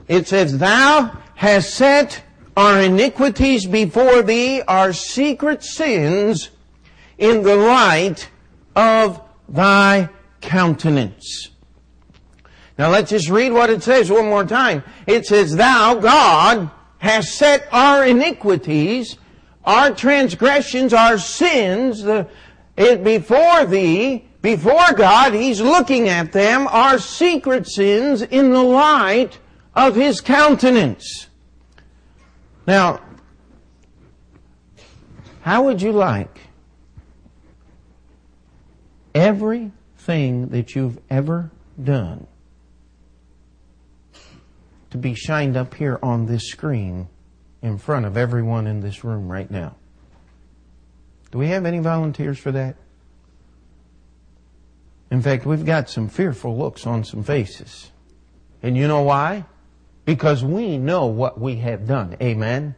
It 0.08 0.28
says, 0.28 0.58
Thou 0.58 1.16
hast 1.34 1.74
set 1.74 2.22
our 2.56 2.82
iniquities 2.82 3.66
before 3.66 4.22
thee, 4.22 4.62
our 4.62 4.92
secret 4.92 5.62
sins, 5.62 6.50
in 7.16 7.42
the 7.42 7.56
light 7.56 8.28
of 8.76 9.20
thy 9.48 10.10
countenance. 10.40 11.50
Now 12.78 12.90
let's 12.90 13.10
just 13.10 13.30
read 13.30 13.52
what 13.52 13.70
it 13.70 13.82
says 13.82 14.10
one 14.10 14.26
more 14.26 14.44
time. 14.44 14.82
It 15.06 15.26
says, 15.26 15.56
Thou, 15.56 15.94
God, 15.94 16.70
hast 16.98 17.36
set 17.36 17.68
our 17.72 18.04
iniquities, 18.04 19.16
our 19.64 19.94
transgressions, 19.94 20.92
our 20.92 21.18
sins, 21.18 22.04
it 22.76 23.04
before 23.04 23.64
thee, 23.64 24.26
before 24.42 24.92
God, 24.94 25.32
He's 25.32 25.60
looking 25.60 26.08
at 26.08 26.32
them, 26.32 26.66
our 26.68 26.98
secret 26.98 27.66
sins 27.66 28.22
in 28.22 28.50
the 28.50 28.62
light 28.62 29.38
of 29.74 29.94
His 29.94 30.20
countenance. 30.20 31.28
Now, 32.66 33.00
how 35.42 35.64
would 35.64 35.82
you 35.82 35.92
like 35.92 36.40
everything 39.14 40.48
that 40.48 40.74
you've 40.74 40.98
ever 41.08 41.50
done 41.82 42.26
to 44.90 44.98
be 44.98 45.14
shined 45.14 45.56
up 45.56 45.74
here 45.74 45.98
on 46.02 46.26
this 46.26 46.48
screen 46.48 47.08
in 47.64 47.78
front 47.78 48.04
of 48.04 48.14
everyone 48.14 48.66
in 48.66 48.80
this 48.80 49.02
room 49.04 49.26
right 49.26 49.50
now. 49.50 49.74
Do 51.32 51.38
we 51.38 51.48
have 51.48 51.64
any 51.64 51.78
volunteers 51.78 52.38
for 52.38 52.52
that? 52.52 52.76
In 55.10 55.22
fact, 55.22 55.46
we've 55.46 55.64
got 55.64 55.88
some 55.88 56.08
fearful 56.08 56.56
looks 56.58 56.86
on 56.86 57.04
some 57.04 57.24
faces. 57.24 57.90
And 58.62 58.76
you 58.76 58.86
know 58.86 59.00
why? 59.00 59.46
Because 60.04 60.44
we 60.44 60.76
know 60.76 61.06
what 61.06 61.40
we 61.40 61.56
have 61.56 61.86
done. 61.86 62.18
Amen? 62.20 62.74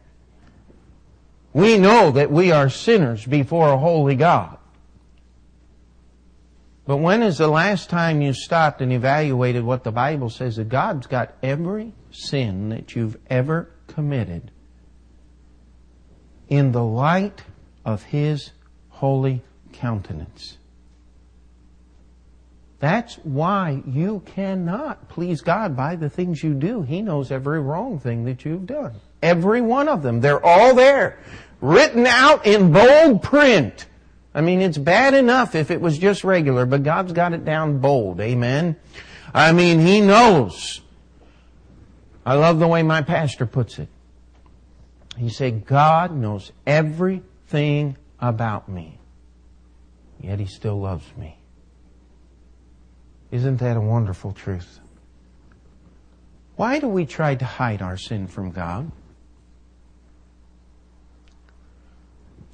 We 1.51 1.77
know 1.77 2.11
that 2.11 2.31
we 2.31 2.51
are 2.51 2.69
sinners 2.69 3.25
before 3.25 3.69
a 3.69 3.77
holy 3.77 4.15
God. 4.15 4.57
But 6.85 6.97
when 6.97 7.23
is 7.23 7.37
the 7.37 7.49
last 7.49 7.89
time 7.89 8.21
you 8.21 8.31
stopped 8.31 8.79
and 8.79 8.93
evaluated 8.93 9.65
what 9.65 9.83
the 9.83 9.91
Bible 9.91 10.29
says 10.29 10.55
that 10.55 10.69
God's 10.69 11.07
got 11.07 11.35
every 11.43 11.91
sin 12.09 12.69
that 12.69 12.95
you've 12.95 13.17
ever 13.29 13.69
committed 13.87 14.51
in 16.49 16.71
the 16.71 16.83
light 16.83 17.43
of 17.85 18.03
His 18.03 18.51
holy 18.89 19.41
countenance? 19.73 20.57
That's 22.79 23.15
why 23.15 23.81
you 23.87 24.21
cannot 24.25 25.09
please 25.09 25.41
God 25.41 25.75
by 25.75 25.95
the 25.95 26.09
things 26.09 26.43
you 26.43 26.53
do. 26.53 26.83
He 26.83 27.01
knows 27.01 27.31
every 27.31 27.59
wrong 27.59 27.99
thing 27.99 28.25
that 28.25 28.45
you've 28.45 28.67
done. 28.67 28.93
Every 29.23 29.61
one 29.61 29.87
of 29.89 30.03
them. 30.03 30.21
They're 30.21 30.45
all 30.45 30.75
there. 30.75 31.19
Written 31.59 32.05
out 32.05 32.45
in 32.45 32.71
bold 32.71 33.23
print 33.23 33.87
I 34.37 34.41
mean, 34.41 34.61
it's 34.61 34.77
bad 34.77 35.15
enough 35.15 35.55
if 35.55 35.71
it 35.71 35.81
was 35.81 35.97
just 35.97 36.23
regular, 36.23 36.67
but 36.67 36.83
God's 36.83 37.11
got 37.11 37.33
it 37.33 37.43
down 37.43 37.79
bold. 37.79 38.21
Amen. 38.21 38.75
I 39.33 39.51
mean, 39.51 39.79
He 39.79 39.99
knows. 39.99 40.79
I 42.23 42.35
love 42.35 42.59
the 42.59 42.67
way 42.67 42.83
my 42.83 43.01
pastor 43.01 43.47
puts 43.47 43.79
it. 43.79 43.89
He 45.17 45.29
said, 45.29 45.65
God 45.65 46.15
knows 46.15 46.51
everything 46.65 47.97
about 48.19 48.69
me, 48.69 48.99
yet 50.21 50.39
He 50.39 50.45
still 50.45 50.79
loves 50.79 51.05
me. 51.17 51.37
Isn't 53.31 53.57
that 53.57 53.75
a 53.75 53.81
wonderful 53.81 54.31
truth? 54.31 54.79
Why 56.55 56.79
do 56.79 56.87
we 56.87 57.05
try 57.05 57.35
to 57.35 57.45
hide 57.45 57.81
our 57.81 57.97
sin 57.97 58.27
from 58.27 58.51
God? 58.51 58.91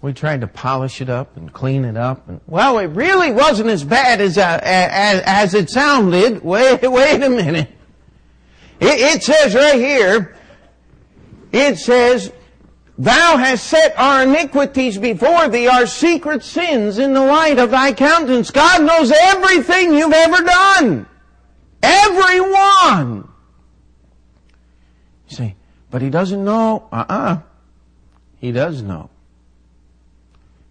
We 0.01 0.11
tried 0.11 0.41
to 0.41 0.47
polish 0.47 0.99
it 0.99 1.09
up 1.09 1.37
and 1.37 1.51
clean 1.53 1.85
it 1.85 1.95
up. 1.95 2.27
And, 2.27 2.41
well, 2.45 2.79
it 2.79 2.87
really 2.87 3.31
wasn't 3.31 3.69
as 3.69 3.85
bad 3.85 4.19
as, 4.19 4.37
uh, 4.37 4.59
as, 4.61 5.21
as 5.25 5.53
it 5.53 5.69
sounded. 5.69 6.43
Wait, 6.43 6.81
wait 6.81 7.23
a 7.23 7.29
minute. 7.29 7.69
It, 8.81 9.15
it 9.15 9.23
says 9.23 9.55
right 9.55 9.75
here, 9.75 10.35
it 11.53 11.77
says, 11.77 12.33
Thou 12.97 13.37
hast 13.37 13.67
set 13.67 13.97
our 13.97 14.23
iniquities 14.23 14.97
before 14.97 15.47
thee, 15.49 15.67
our 15.67 15.87
secret 15.87 16.43
sins 16.43 16.99
in 16.99 17.13
the 17.13 17.25
light 17.25 17.57
of 17.57 17.71
thy 17.71 17.91
countenance. 17.91 18.51
God 18.51 18.83
knows 18.83 19.11
everything 19.11 19.93
you've 19.93 20.13
ever 20.13 20.43
done. 20.43 21.07
Every 21.81 22.39
one. 22.39 23.29
You 25.27 25.35
say, 25.35 25.55
but 25.89 26.01
he 26.01 26.09
doesn't 26.11 26.43
know. 26.43 26.87
Uh-uh. 26.91 27.39
He 28.37 28.51
does 28.51 28.83
know. 28.83 29.09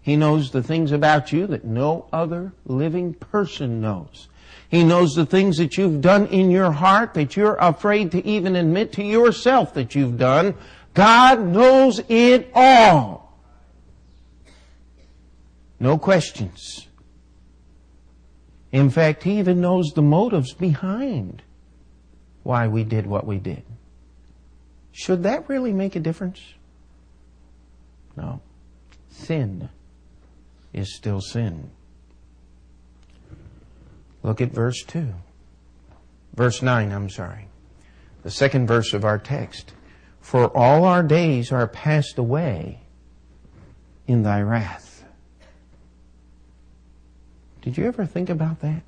He 0.01 0.15
knows 0.15 0.51
the 0.51 0.63
things 0.63 0.91
about 0.91 1.31
you 1.31 1.47
that 1.47 1.65
no 1.65 2.07
other 2.11 2.53
living 2.65 3.13
person 3.13 3.81
knows. 3.81 4.27
He 4.69 4.83
knows 4.83 5.13
the 5.15 5.25
things 5.25 5.57
that 5.57 5.77
you've 5.77 6.01
done 6.01 6.27
in 6.27 6.51
your 6.51 6.71
heart 6.71 7.13
that 7.13 7.37
you're 7.37 7.55
afraid 7.55 8.11
to 8.11 8.25
even 8.25 8.55
admit 8.55 8.91
to 8.93 9.03
yourself 9.03 9.73
that 9.75 9.93
you've 9.93 10.17
done. 10.17 10.55
God 10.93 11.45
knows 11.45 12.01
it 12.07 12.51
all. 12.53 13.39
No 15.79 15.97
questions. 15.97 16.87
In 18.71 18.89
fact, 18.89 19.23
He 19.23 19.39
even 19.39 19.61
knows 19.61 19.91
the 19.93 20.01
motives 20.01 20.53
behind 20.53 21.41
why 22.43 22.67
we 22.67 22.83
did 22.83 23.05
what 23.05 23.25
we 23.25 23.37
did. 23.37 23.63
Should 24.91 25.23
that 25.23 25.49
really 25.49 25.73
make 25.73 25.95
a 25.95 25.99
difference? 25.99 26.41
No. 28.15 28.41
Sin 29.09 29.69
is 30.71 30.95
still 30.95 31.21
sin. 31.21 31.71
Look 34.21 34.39
at 34.41 34.51
verse 34.51 34.83
2. 34.83 35.13
Verse 36.35 36.61
9, 36.61 36.91
I'm 36.91 37.09
sorry. 37.09 37.47
The 38.23 38.31
second 38.31 38.67
verse 38.67 38.93
of 38.93 39.03
our 39.03 39.17
text. 39.19 39.73
For 40.23 40.47
all 40.57 40.85
our 40.85 41.03
days 41.03 41.51
are 41.51 41.67
passed 41.67 42.17
away 42.17 42.79
in 44.07 44.23
thy 44.23 44.41
wrath. 44.41 45.03
Did 47.61 47.77
you 47.77 47.85
ever 47.85 48.05
think 48.05 48.29
about 48.29 48.61
that? 48.61 48.83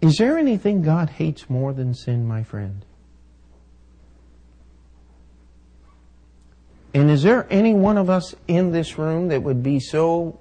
Is 0.00 0.16
there 0.16 0.38
anything 0.38 0.80
God 0.80 1.10
hates 1.10 1.50
more 1.50 1.74
than 1.74 1.94
sin, 1.94 2.26
my 2.26 2.42
friend? 2.42 2.84
And 6.94 7.10
is 7.10 7.22
there 7.22 7.46
any 7.50 7.74
one 7.74 7.98
of 7.98 8.08
us 8.08 8.34
in 8.48 8.72
this 8.72 8.98
room 8.98 9.28
that 9.28 9.42
would 9.42 9.62
be 9.62 9.78
so 9.80 10.40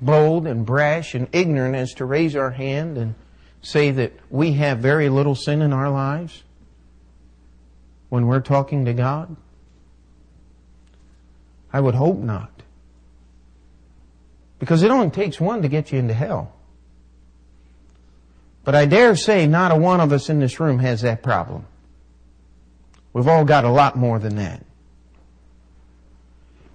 bold 0.00 0.46
and 0.46 0.66
brash 0.66 1.14
and 1.14 1.28
ignorant 1.32 1.76
as 1.76 1.94
to 1.94 2.04
raise 2.04 2.34
our 2.34 2.50
hand 2.50 2.98
and 2.98 3.14
say 3.62 3.92
that 3.92 4.12
we 4.28 4.54
have 4.54 4.80
very 4.80 5.08
little 5.08 5.36
sin 5.36 5.62
in 5.62 5.72
our 5.72 5.88
lives 5.88 6.42
when 8.08 8.26
we're 8.26 8.40
talking 8.40 8.84
to 8.84 8.92
God? 8.92 9.36
I 11.72 11.80
would 11.80 11.94
hope 11.94 12.18
not. 12.18 12.50
Because 14.58 14.82
it 14.82 14.90
only 14.90 15.10
takes 15.10 15.40
one 15.40 15.62
to 15.62 15.68
get 15.68 15.92
you 15.92 15.98
into 15.98 16.14
hell. 16.14 16.52
But 18.64 18.74
I 18.74 18.86
dare 18.86 19.16
say 19.16 19.46
not 19.46 19.72
a 19.72 19.76
one 19.76 20.00
of 20.00 20.12
us 20.12 20.28
in 20.28 20.40
this 20.40 20.60
room 20.60 20.78
has 20.80 21.02
that 21.02 21.22
problem. 21.22 21.64
We've 23.12 23.28
all 23.28 23.44
got 23.44 23.64
a 23.64 23.70
lot 23.70 23.96
more 23.96 24.18
than 24.18 24.36
that. 24.36 24.64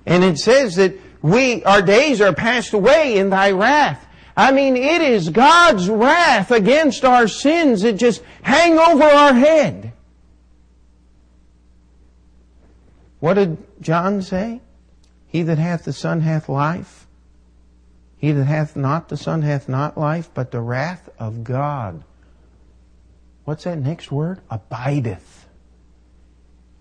And 0.05 0.23
it 0.23 0.37
says 0.37 0.75
that 0.75 0.95
we, 1.21 1.63
our 1.63 1.81
days 1.81 2.19
are 2.19 2.33
passed 2.33 2.73
away 2.73 3.17
in 3.17 3.29
thy 3.29 3.51
wrath. 3.51 4.05
I 4.35 4.51
mean, 4.51 4.75
it 4.75 5.01
is 5.01 5.29
God's 5.29 5.87
wrath 5.89 6.51
against 6.51 7.05
our 7.05 7.27
sins 7.27 7.83
that 7.83 7.93
just 7.93 8.21
hang 8.41 8.77
over 8.77 9.03
our 9.03 9.33
head. 9.33 9.92
What 13.23 13.35
did 13.35 13.57
John 13.79 14.21
say? 14.21 14.59
He 15.27 15.43
that 15.43 15.57
hath 15.57 15.85
the 15.85 15.93
Son 15.93 16.19
hath 16.19 16.49
life. 16.49 17.07
He 18.17 18.33
that 18.33 18.43
hath 18.43 18.75
not 18.75 19.07
the 19.07 19.15
Son 19.15 19.43
hath 19.43 19.69
not 19.69 19.97
life, 19.97 20.29
but 20.33 20.51
the 20.51 20.59
wrath 20.59 21.07
of 21.17 21.41
God. 21.41 22.03
What's 23.45 23.63
that 23.63 23.77
next 23.77 24.11
word? 24.11 24.41
Abideth. 24.51 25.45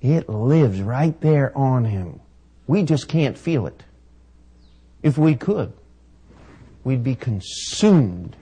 It 0.01 0.28
lives 0.28 0.80
right 0.80 1.18
there 1.20 1.57
on 1.57 1.84
him. 1.84 2.18
We 2.66 2.82
just 2.82 3.07
can't 3.07 3.38
feel 3.38 3.68
it. 3.68 3.84
If 5.01 5.16
we 5.16 5.36
could, 5.36 5.72
we'd 6.82 7.05
be 7.05 7.14
consumed 7.14 8.34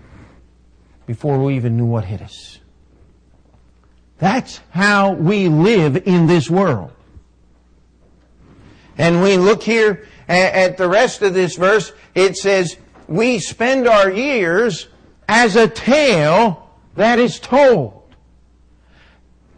before 1.06 1.38
we 1.44 1.54
even 1.56 1.76
knew 1.76 1.84
what 1.84 2.06
hit 2.06 2.22
us. 2.22 2.60
That's 4.16 4.58
how 4.70 5.12
we 5.12 5.48
live 5.48 5.98
in 6.08 6.28
this 6.28 6.48
world. 6.48 6.92
And 9.00 9.22
we 9.22 9.38
look 9.38 9.62
here 9.62 10.06
at 10.28 10.76
the 10.76 10.86
rest 10.86 11.22
of 11.22 11.32
this 11.32 11.56
verse, 11.56 11.94
it 12.14 12.36
says, 12.36 12.76
we 13.08 13.38
spend 13.38 13.88
our 13.88 14.10
years 14.10 14.88
as 15.26 15.56
a 15.56 15.66
tale 15.68 16.70
that 16.96 17.18
is 17.18 17.40
told. 17.40 18.14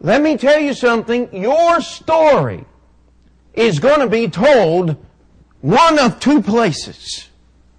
Let 0.00 0.22
me 0.22 0.36
tell 0.36 0.60
you 0.60 0.74
something. 0.74 1.28
Your 1.34 1.80
story 1.80 2.64
is 3.52 3.80
going 3.80 3.98
to 3.98 4.06
be 4.06 4.28
told 4.28 4.96
one 5.60 5.98
of 5.98 6.20
two 6.20 6.40
places. 6.40 7.28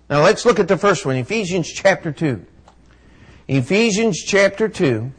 Now 0.09 0.21
let's 0.21 0.45
look 0.45 0.59
at 0.59 0.67
the 0.67 0.77
first 0.77 1.05
one, 1.05 1.15
Ephesians 1.15 1.71
chapter 1.71 2.11
2. 2.11 2.45
Ephesians 3.47 4.21
chapter 4.21 4.67
2. 4.67 5.13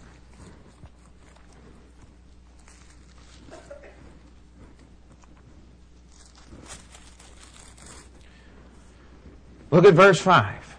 Look 9.74 9.86
at 9.86 9.94
verse 9.94 10.20
5. 10.20 10.76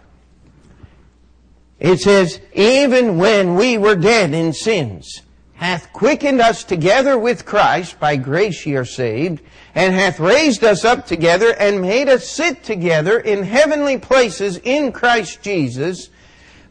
It 1.81 1.99
says, 1.99 2.39
Even 2.53 3.17
when 3.17 3.55
we 3.55 3.77
were 3.77 3.97
dead 3.97 4.33
in 4.33 4.53
sins, 4.53 5.21
hath 5.55 5.91
quickened 5.91 6.39
us 6.39 6.63
together 6.63 7.19
with 7.19 7.45
Christ, 7.45 7.99
by 7.99 8.15
grace 8.15 8.65
ye 8.65 8.77
are 8.77 8.85
saved, 8.85 9.41
and 9.75 9.93
hath 9.93 10.21
raised 10.21 10.63
us 10.63 10.85
up 10.85 11.05
together 11.07 11.53
and 11.59 11.81
made 11.81 12.07
us 12.07 12.25
sit 12.25 12.63
together 12.63 13.19
in 13.19 13.43
heavenly 13.43 13.97
places 13.97 14.59
in 14.63 14.93
Christ 14.93 15.41
Jesus, 15.41 16.09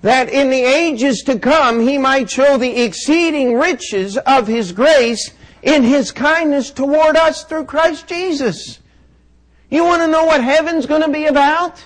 that 0.00 0.30
in 0.30 0.48
the 0.48 0.64
ages 0.64 1.24
to 1.24 1.38
come 1.38 1.78
he 1.78 1.98
might 1.98 2.30
show 2.30 2.56
the 2.56 2.84
exceeding 2.84 3.52
riches 3.52 4.16
of 4.16 4.46
his 4.46 4.72
grace 4.72 5.30
in 5.62 5.82
his 5.82 6.10
kindness 6.10 6.70
toward 6.70 7.18
us 7.18 7.44
through 7.44 7.66
Christ 7.66 8.06
Jesus. 8.06 8.78
You 9.68 9.84
want 9.84 10.00
to 10.00 10.08
know 10.08 10.24
what 10.24 10.42
heaven's 10.42 10.86
going 10.86 11.02
to 11.02 11.10
be 11.10 11.26
about? 11.26 11.84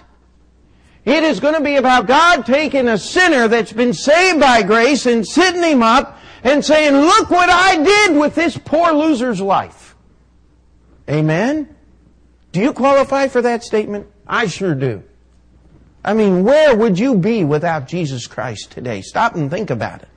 It 1.08 1.24
is 1.24 1.40
going 1.40 1.54
to 1.54 1.62
be 1.62 1.76
about 1.76 2.06
God 2.06 2.44
taking 2.44 2.86
a 2.86 2.98
sinner 2.98 3.48
that's 3.48 3.72
been 3.72 3.94
saved 3.94 4.40
by 4.40 4.62
grace 4.62 5.06
and 5.06 5.26
sitting 5.26 5.62
him 5.62 5.82
up 5.82 6.18
and 6.44 6.62
saying, 6.62 6.94
look 6.94 7.30
what 7.30 7.48
I 7.48 7.82
did 7.82 8.14
with 8.18 8.34
this 8.34 8.58
poor 8.58 8.92
loser's 8.92 9.40
life. 9.40 9.96
Amen? 11.08 11.74
Do 12.52 12.60
you 12.60 12.74
qualify 12.74 13.28
for 13.28 13.40
that 13.40 13.64
statement? 13.64 14.06
I 14.26 14.48
sure 14.48 14.74
do. 14.74 15.02
I 16.04 16.12
mean, 16.12 16.44
where 16.44 16.76
would 16.76 16.98
you 16.98 17.14
be 17.14 17.42
without 17.42 17.88
Jesus 17.88 18.26
Christ 18.26 18.72
today? 18.72 19.00
Stop 19.00 19.34
and 19.34 19.50
think 19.50 19.70
about 19.70 20.02
it. 20.02 20.08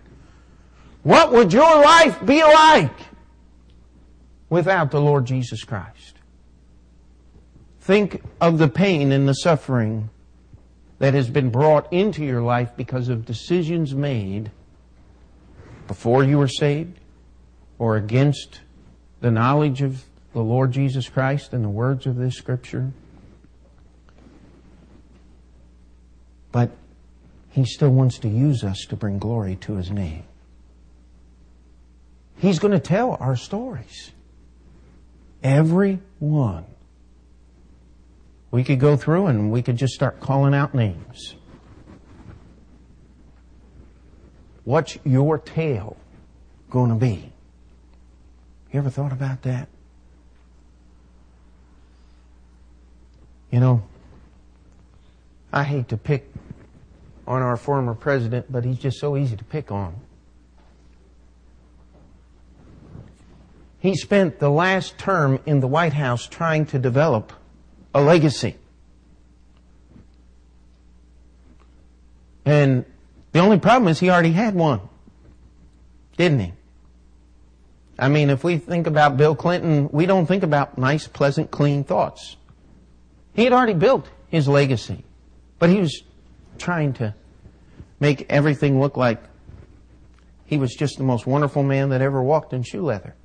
What 1.03 1.31
would 1.31 1.53
your 1.53 1.81
life 1.81 2.25
be 2.25 2.43
like 2.43 2.99
without 4.49 4.91
the 4.91 4.99
Lord 4.99 5.23
Jesus 5.23 5.63
Christ? 5.63 6.15
Think 7.79 8.21
of 8.41 8.57
the 8.57 8.67
pain 8.67 9.13
and 9.13 9.25
the 9.25 9.35
suffering 9.35 10.09
that 11.01 11.15
has 11.15 11.31
been 11.31 11.49
brought 11.49 11.91
into 11.91 12.23
your 12.23 12.43
life 12.43 12.69
because 12.77 13.09
of 13.09 13.25
decisions 13.25 13.95
made 13.95 14.51
before 15.87 16.23
you 16.23 16.37
were 16.37 16.47
saved 16.47 16.99
or 17.79 17.97
against 17.97 18.61
the 19.19 19.31
knowledge 19.31 19.81
of 19.81 20.03
the 20.33 20.43
Lord 20.43 20.71
Jesus 20.71 21.09
Christ 21.09 21.53
and 21.53 21.63
the 21.63 21.69
words 21.69 22.05
of 22.05 22.17
this 22.17 22.35
scripture. 22.35 22.91
But 26.51 26.69
he 27.49 27.65
still 27.65 27.89
wants 27.89 28.19
to 28.19 28.27
use 28.27 28.63
us 28.63 28.85
to 28.89 28.95
bring 28.95 29.17
glory 29.17 29.55
to 29.61 29.77
his 29.77 29.89
name. 29.89 30.25
He's 32.37 32.59
going 32.59 32.73
to 32.73 32.79
tell 32.79 33.17
our 33.19 33.35
stories. 33.35 34.11
Every 35.41 35.97
one 36.19 36.65
we 38.51 38.65
could 38.65 38.79
go 38.79 38.97
through 38.97 39.27
and 39.27 39.51
we 39.51 39.61
could 39.61 39.77
just 39.77 39.93
start 39.93 40.19
calling 40.19 40.53
out 40.53 40.75
names. 40.75 41.35
What's 44.65 44.97
your 45.03 45.37
tale 45.39 45.97
going 46.69 46.89
to 46.89 46.95
be? 46.95 47.31
You 48.71 48.79
ever 48.79 48.89
thought 48.89 49.11
about 49.11 49.41
that? 49.43 49.69
You 53.49 53.59
know, 53.59 53.83
I 55.51 55.63
hate 55.63 55.89
to 55.89 55.97
pick 55.97 56.31
on 57.27 57.41
our 57.41 57.57
former 57.57 57.93
president, 57.93 58.51
but 58.51 58.63
he's 58.63 58.77
just 58.77 58.99
so 58.99 59.17
easy 59.17 59.35
to 59.35 59.43
pick 59.43 59.71
on. 59.71 59.95
He 63.79 63.95
spent 63.95 64.39
the 64.39 64.49
last 64.49 64.97
term 64.97 65.39
in 65.45 65.59
the 65.59 65.67
White 65.67 65.93
House 65.93 66.27
trying 66.27 66.65
to 66.67 66.79
develop 66.79 67.33
a 67.93 68.01
legacy. 68.01 68.55
And 72.45 72.85
the 73.31 73.39
only 73.39 73.59
problem 73.59 73.87
is 73.87 73.99
he 73.99 74.09
already 74.09 74.31
had 74.31 74.55
one, 74.55 74.81
didn't 76.17 76.39
he? 76.39 76.53
I 77.99 78.09
mean, 78.09 78.29
if 78.29 78.43
we 78.43 78.57
think 78.57 78.87
about 78.87 79.17
Bill 79.17 79.35
Clinton, 79.35 79.89
we 79.91 80.05
don't 80.05 80.25
think 80.25 80.43
about 80.43 80.77
nice, 80.77 81.07
pleasant, 81.07 81.51
clean 81.51 81.83
thoughts. 81.83 82.35
He 83.33 83.43
had 83.43 83.53
already 83.53 83.75
built 83.75 84.09
his 84.29 84.47
legacy, 84.47 85.03
but 85.59 85.69
he 85.69 85.79
was 85.79 86.03
trying 86.57 86.93
to 86.93 87.13
make 87.99 88.25
everything 88.29 88.79
look 88.79 88.97
like 88.97 89.21
he 90.45 90.57
was 90.57 90.73
just 90.73 90.97
the 90.97 91.03
most 91.03 91.25
wonderful 91.27 91.63
man 91.63 91.89
that 91.89 92.01
ever 92.01 92.21
walked 92.21 92.53
in 92.53 92.63
shoe 92.63 92.81
leather. 92.81 93.15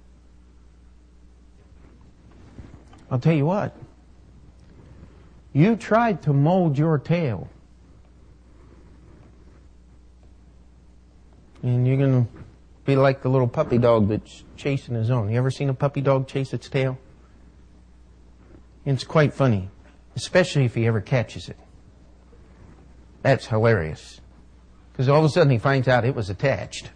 I'll 3.11 3.19
tell 3.19 3.33
you 3.33 3.47
what. 3.47 3.75
You 5.57 5.75
tried 5.75 6.21
to 6.25 6.35
mold 6.35 6.77
your 6.77 6.99
tail. 6.99 7.49
And 11.63 11.89
you're 11.89 11.97
going 11.97 12.27
to 12.27 12.31
be 12.85 12.95
like 12.95 13.23
the 13.23 13.31
little 13.31 13.49
puppy 13.49 13.79
dog 13.79 14.09
that's 14.09 14.45
chasing 14.59 14.95
his 14.95 15.11
own. 15.11 15.31
You 15.31 15.39
ever 15.39 15.51
seen 15.51 15.71
a 15.71 15.75
puppy 15.75 16.03
dog 16.03 16.29
chase 16.29 16.53
its 16.53 16.69
tail? 16.69 16.99
It's 18.85 19.03
quite 19.03 19.33
funny, 19.33 19.71
especially 20.15 20.67
if 20.67 20.75
he 20.75 20.87
ever 20.87 21.01
catches 21.01 21.49
it. 21.49 21.57
That's 23.23 23.47
hilarious. 23.47 24.21
Because 24.93 25.09
all 25.09 25.21
of 25.21 25.25
a 25.25 25.31
sudden 25.31 25.51
he 25.51 25.59
finds 25.59 25.89
out 25.89 26.05
it 26.05 26.15
was 26.15 26.29
attached. 26.29 26.91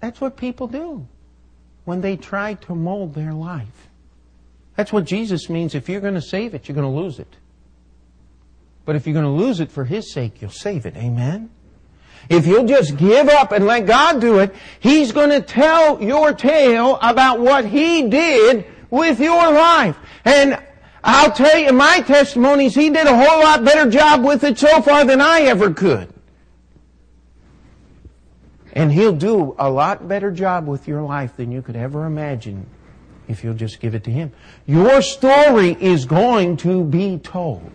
That's 0.00 0.20
what 0.20 0.36
people 0.36 0.66
do 0.66 1.08
when 1.86 2.02
they 2.02 2.18
try 2.18 2.52
to 2.52 2.74
mold 2.74 3.14
their 3.14 3.32
life. 3.32 3.85
That's 4.76 4.92
what 4.92 5.06
Jesus 5.06 5.48
means. 5.48 5.74
If 5.74 5.88
you're 5.88 6.02
going 6.02 6.14
to 6.14 6.22
save 6.22 6.54
it, 6.54 6.68
you're 6.68 6.74
going 6.74 6.90
to 6.90 7.00
lose 7.00 7.18
it. 7.18 7.36
But 8.84 8.94
if 8.94 9.06
you're 9.06 9.14
going 9.14 9.24
to 9.24 9.30
lose 9.30 9.58
it 9.58 9.72
for 9.72 9.84
His 9.84 10.12
sake, 10.12 10.40
you'll 10.40 10.50
save 10.50 10.86
it. 10.86 10.96
Amen? 10.96 11.50
If 12.28 12.46
you'll 12.46 12.66
just 12.66 12.96
give 12.96 13.28
up 13.28 13.52
and 13.52 13.66
let 13.66 13.86
God 13.86 14.20
do 14.20 14.38
it, 14.38 14.54
He's 14.78 15.12
going 15.12 15.30
to 15.30 15.40
tell 15.40 16.00
your 16.02 16.32
tale 16.34 16.98
about 17.00 17.40
what 17.40 17.64
He 17.64 18.08
did 18.08 18.66
with 18.90 19.18
your 19.18 19.52
life. 19.52 19.96
And 20.24 20.62
I'll 21.02 21.32
tell 21.32 21.56
you, 21.56 21.68
in 21.68 21.76
my 21.76 22.00
testimonies, 22.00 22.74
He 22.74 22.90
did 22.90 23.06
a 23.06 23.16
whole 23.16 23.42
lot 23.42 23.64
better 23.64 23.90
job 23.90 24.24
with 24.24 24.44
it 24.44 24.58
so 24.58 24.82
far 24.82 25.04
than 25.04 25.20
I 25.20 25.42
ever 25.42 25.72
could. 25.72 26.12
And 28.72 28.92
He'll 28.92 29.16
do 29.16 29.56
a 29.58 29.70
lot 29.70 30.06
better 30.06 30.30
job 30.30 30.68
with 30.68 30.86
your 30.86 31.02
life 31.02 31.36
than 31.36 31.50
you 31.50 31.62
could 31.62 31.76
ever 31.76 32.04
imagine 32.04 32.66
if 33.28 33.42
you'll 33.42 33.54
just 33.54 33.80
give 33.80 33.94
it 33.94 34.04
to 34.04 34.10
Him. 34.10 34.32
Your 34.66 35.02
story 35.02 35.76
is 35.80 36.04
going 36.04 36.56
to 36.58 36.84
be 36.84 37.18
told. 37.18 37.70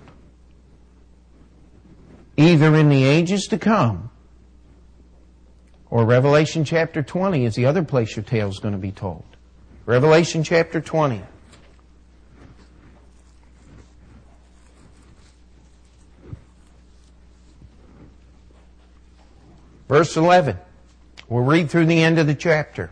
Either 2.38 2.76
in 2.76 2.90
the 2.90 3.04
ages 3.04 3.48
to 3.48 3.58
come, 3.58 4.10
or 5.90 6.06
Revelation 6.06 6.64
chapter 6.64 7.04
20 7.04 7.46
is 7.46 7.56
the 7.56 7.66
other 7.66 7.84
place 7.84 8.16
your 8.16 8.24
tale 8.24 8.50
is 8.50 8.60
going 8.60 8.74
to 8.74 8.80
be 8.80 8.92
told. 8.92 9.26
Revelation 9.86 10.44
chapter 10.44 10.80
20. 10.80 11.22
Verse 19.90 20.16
11. 20.16 20.58
We'll 21.28 21.44
read 21.44 21.70
through 21.70 21.88
the 21.88 22.02
end 22.02 22.18
of 22.18 22.28
the 22.28 22.36
chapter. 22.36 22.92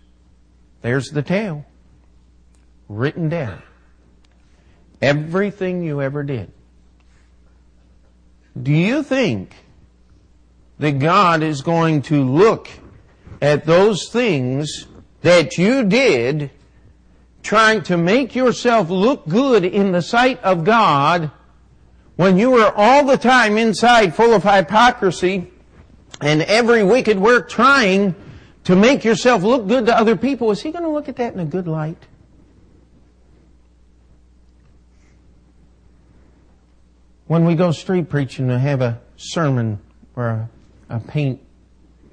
There's 0.81 1.09
the 1.09 1.21
tale. 1.21 1.65
Written 2.89 3.29
down. 3.29 3.61
Everything 5.01 5.83
you 5.83 6.01
ever 6.01 6.23
did. 6.23 6.51
Do 8.61 8.71
you 8.71 9.01
think 9.01 9.55
that 10.79 10.99
God 10.99 11.41
is 11.43 11.61
going 11.61 12.01
to 12.03 12.23
look 12.23 12.67
at 13.41 13.65
those 13.65 14.09
things 14.09 14.87
that 15.21 15.57
you 15.57 15.83
did 15.83 16.51
trying 17.43 17.81
to 17.83 17.97
make 17.97 18.35
yourself 18.35 18.89
look 18.89 19.27
good 19.27 19.63
in 19.63 19.91
the 19.91 20.01
sight 20.01 20.41
of 20.43 20.63
God 20.63 21.31
when 22.15 22.37
you 22.37 22.51
were 22.51 22.71
all 22.75 23.05
the 23.05 23.17
time 23.17 23.57
inside 23.57 24.15
full 24.15 24.33
of 24.33 24.43
hypocrisy 24.43 25.51
and 26.19 26.41
every 26.43 26.83
wicked 26.83 27.17
work 27.17 27.49
trying 27.49 28.15
to 28.65 28.75
make 28.75 29.03
yourself 29.03 29.43
look 29.43 29.67
good 29.67 29.85
to 29.87 29.97
other 29.97 30.15
people, 30.15 30.51
is 30.51 30.61
he 30.61 30.71
going 30.71 30.83
to 30.83 30.89
look 30.89 31.09
at 31.09 31.15
that 31.15 31.33
in 31.33 31.39
a 31.39 31.45
good 31.45 31.67
light? 31.67 31.97
When 37.27 37.45
we 37.45 37.55
go 37.55 37.71
street 37.71 38.09
preaching 38.09 38.49
to 38.49 38.59
have 38.59 38.81
a 38.81 38.99
sermon 39.15 39.79
or 40.15 40.27
a, 40.27 40.49
a 40.89 40.99
paint 40.99 41.41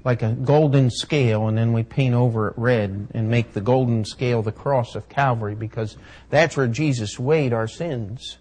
like 0.05 0.21
a 0.21 0.31
golden 0.31 0.89
scale 0.89 1.49
and 1.49 1.57
then 1.57 1.73
we 1.73 1.83
paint 1.83 2.15
over 2.15 2.47
it 2.47 2.53
red 2.57 3.09
and 3.13 3.29
make 3.29 3.51
the 3.51 3.61
golden 3.61 4.05
scale 4.05 4.41
the 4.41 4.51
cross 4.51 4.95
of 4.95 5.09
Calvary 5.09 5.55
because 5.55 5.97
that's 6.29 6.55
where 6.55 6.67
Jesus 6.67 7.19
weighed 7.19 7.51
our 7.51 7.67
sins. 7.67 8.37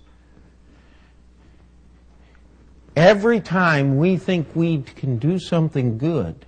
Every 2.95 3.41
time 3.41 3.97
we 3.97 4.17
think 4.17 4.55
we 4.55 4.83
can 4.83 5.19
do 5.19 5.39
something 5.39 5.99
good 5.99 6.47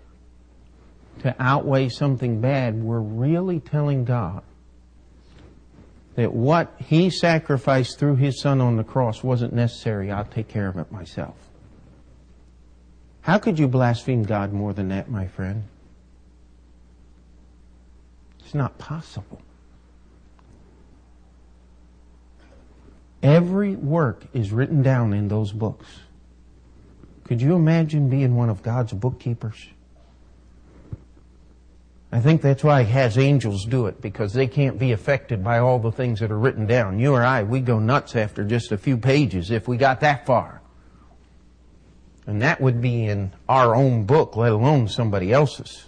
to 1.20 1.34
outweigh 1.38 1.88
something 1.88 2.40
bad, 2.40 2.82
we're 2.82 3.00
really 3.00 3.60
telling 3.60 4.04
God 4.04 4.42
that 6.14 6.32
what 6.32 6.74
He 6.78 7.10
sacrificed 7.10 7.98
through 7.98 8.16
His 8.16 8.40
Son 8.40 8.60
on 8.60 8.76
the 8.76 8.84
cross 8.84 9.22
wasn't 9.22 9.52
necessary. 9.52 10.10
I'll 10.10 10.24
take 10.24 10.48
care 10.48 10.68
of 10.68 10.76
it 10.76 10.90
myself. 10.90 11.36
How 13.22 13.38
could 13.38 13.58
you 13.58 13.68
blaspheme 13.68 14.22
God 14.22 14.52
more 14.52 14.72
than 14.72 14.88
that, 14.88 15.10
my 15.10 15.26
friend? 15.26 15.64
It's 18.40 18.54
not 18.54 18.78
possible. 18.78 19.40
Every 23.22 23.76
work 23.76 24.24
is 24.32 24.50
written 24.50 24.82
down 24.82 25.12
in 25.12 25.28
those 25.28 25.52
books. 25.52 25.86
Could 27.24 27.42
you 27.42 27.54
imagine 27.54 28.08
being 28.08 28.34
one 28.34 28.48
of 28.48 28.62
God's 28.62 28.92
bookkeepers? 28.92 29.68
I 32.12 32.18
think 32.18 32.42
that's 32.42 32.64
why 32.64 32.82
he 32.82 32.92
has 32.92 33.16
angels 33.16 33.64
do 33.64 33.86
it, 33.86 34.00
because 34.00 34.32
they 34.32 34.48
can't 34.48 34.78
be 34.78 34.90
affected 34.90 35.44
by 35.44 35.58
all 35.60 35.78
the 35.78 35.92
things 35.92 36.18
that 36.20 36.32
are 36.32 36.38
written 36.38 36.66
down. 36.66 36.98
You 36.98 37.14
or 37.14 37.22
I, 37.22 37.44
we 37.44 37.60
go 37.60 37.78
nuts 37.78 38.16
after 38.16 38.44
just 38.44 38.72
a 38.72 38.78
few 38.78 38.96
pages 38.96 39.50
if 39.50 39.68
we 39.68 39.76
got 39.76 40.00
that 40.00 40.26
far. 40.26 40.60
And 42.26 42.42
that 42.42 42.60
would 42.60 42.80
be 42.80 43.06
in 43.06 43.32
our 43.48 43.74
own 43.76 44.04
book, 44.04 44.36
let 44.36 44.52
alone 44.52 44.88
somebody 44.88 45.32
else's. 45.32 45.84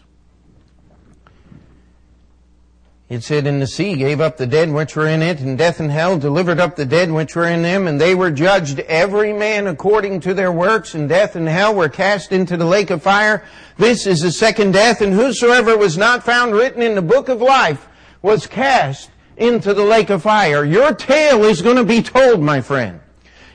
It 3.12 3.22
said, 3.22 3.46
And 3.46 3.60
the 3.60 3.66
sea 3.66 3.94
gave 3.94 4.22
up 4.22 4.38
the 4.38 4.46
dead 4.46 4.72
which 4.72 4.96
were 4.96 5.06
in 5.06 5.20
it, 5.20 5.40
and 5.40 5.58
death 5.58 5.80
and 5.80 5.90
hell 5.90 6.18
delivered 6.18 6.58
up 6.58 6.76
the 6.76 6.86
dead 6.86 7.12
which 7.12 7.36
were 7.36 7.44
in 7.44 7.60
them, 7.60 7.86
and 7.86 8.00
they 8.00 8.14
were 8.14 8.30
judged 8.30 8.78
every 8.80 9.34
man 9.34 9.66
according 9.66 10.20
to 10.20 10.32
their 10.32 10.50
works, 10.50 10.94
and 10.94 11.10
death 11.10 11.36
and 11.36 11.46
hell 11.46 11.74
were 11.74 11.90
cast 11.90 12.32
into 12.32 12.56
the 12.56 12.64
lake 12.64 12.88
of 12.88 13.02
fire. 13.02 13.44
This 13.76 14.06
is 14.06 14.22
the 14.22 14.32
second 14.32 14.72
death, 14.72 15.02
and 15.02 15.12
whosoever 15.12 15.76
was 15.76 15.98
not 15.98 16.22
found 16.22 16.54
written 16.54 16.80
in 16.80 16.94
the 16.94 17.02
book 17.02 17.28
of 17.28 17.42
life 17.42 17.86
was 18.22 18.46
cast 18.46 19.10
into 19.36 19.74
the 19.74 19.84
lake 19.84 20.08
of 20.08 20.22
fire. 20.22 20.64
Your 20.64 20.94
tale 20.94 21.44
is 21.44 21.60
going 21.60 21.76
to 21.76 21.84
be 21.84 22.02
told, 22.02 22.40
my 22.40 22.62
friend. 22.62 22.98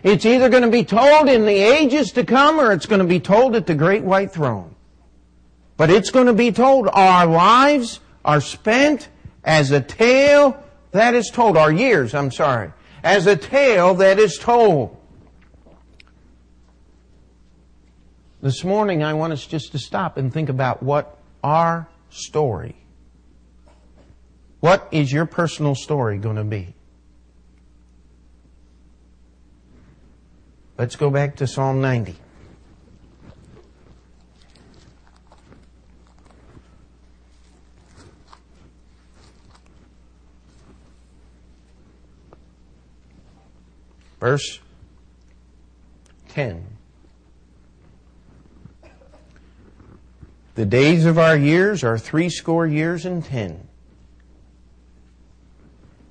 It's 0.04 0.28
either 0.28 0.50
going 0.50 0.62
to 0.62 0.70
be 0.70 0.84
told 0.84 1.30
in 1.30 1.48
the 1.48 1.58
ages 1.58 2.12
to 2.12 2.24
come, 2.24 2.60
or 2.60 2.74
it's 2.74 2.86
going 2.86 3.02
to 3.02 3.08
be 3.08 3.20
told 3.20 3.56
at 3.56 3.66
the 3.66 3.74
great 3.74 4.04
white 4.04 4.32
throne. 4.32 4.76
But 5.78 5.90
it's 5.90 6.12
going 6.12 6.28
to 6.28 6.34
be 6.34 6.52
told. 6.52 6.90
Our 6.94 7.26
lives 7.26 8.02
are 8.24 8.40
spent 8.40 9.10
as 9.48 9.72
a 9.72 9.80
tale 9.80 10.62
that 10.92 11.16
is 11.16 11.32
told, 11.34 11.56
our 11.56 11.72
years, 11.72 12.14
I'm 12.14 12.32
sorry, 12.32 12.74
as 13.02 13.26
a 13.26 13.38
tale 13.38 13.96
that 13.96 14.20
is 14.20 14.38
told. 14.38 14.96
This 18.42 18.64
morning, 18.64 19.04
I 19.04 19.14
want 19.14 19.34
us 19.34 19.48
just 19.48 19.72
to 19.72 19.80
stop 19.80 20.18
and 20.18 20.32
think 20.32 20.50
about 20.50 20.84
what 20.84 21.18
our 21.44 21.88
story, 22.10 22.76
what 24.60 24.88
is 24.92 25.12
your 25.12 25.26
personal 25.26 25.76
story 25.76 26.18
going 26.18 26.36
to 26.36 26.44
be? 26.44 26.76
Let's 30.78 30.96
go 30.96 31.10
back 31.10 31.38
to 31.38 31.48
Psalm 31.48 31.82
90. 31.82 32.16
Verse 44.20 44.60
10. 46.30 46.66
The 50.56 50.66
days 50.66 51.06
of 51.06 51.20
our 51.20 51.38
years 51.38 51.84
are 51.84 52.00
threescore 52.00 52.66
years 52.66 53.06
and 53.06 53.24
ten. 53.24 53.68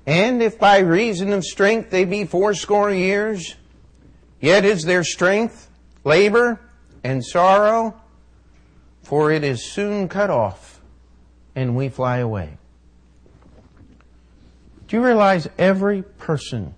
And 0.05 0.41
if 0.41 0.57
by 0.57 0.79
reason 0.79 1.33
of 1.33 1.43
strength 1.43 1.89
they 1.89 2.05
be 2.05 2.23
fourscore 2.23 2.91
years, 2.91 3.55
yet 4.39 4.63
is 4.63 4.83
their 4.83 5.03
strength 5.03 5.69
labor 6.05 6.61
and 7.03 7.25
sorrow, 7.25 7.99
for 9.03 9.31
it 9.33 9.43
is 9.43 9.69
soon 9.69 10.07
cut 10.07 10.29
off, 10.29 10.81
and 11.53 11.75
we 11.75 11.89
fly 11.89 12.19
away. 12.19 12.57
Do 14.87 14.95
you 14.95 15.03
realize 15.03 15.49
every 15.57 16.03
person 16.03 16.73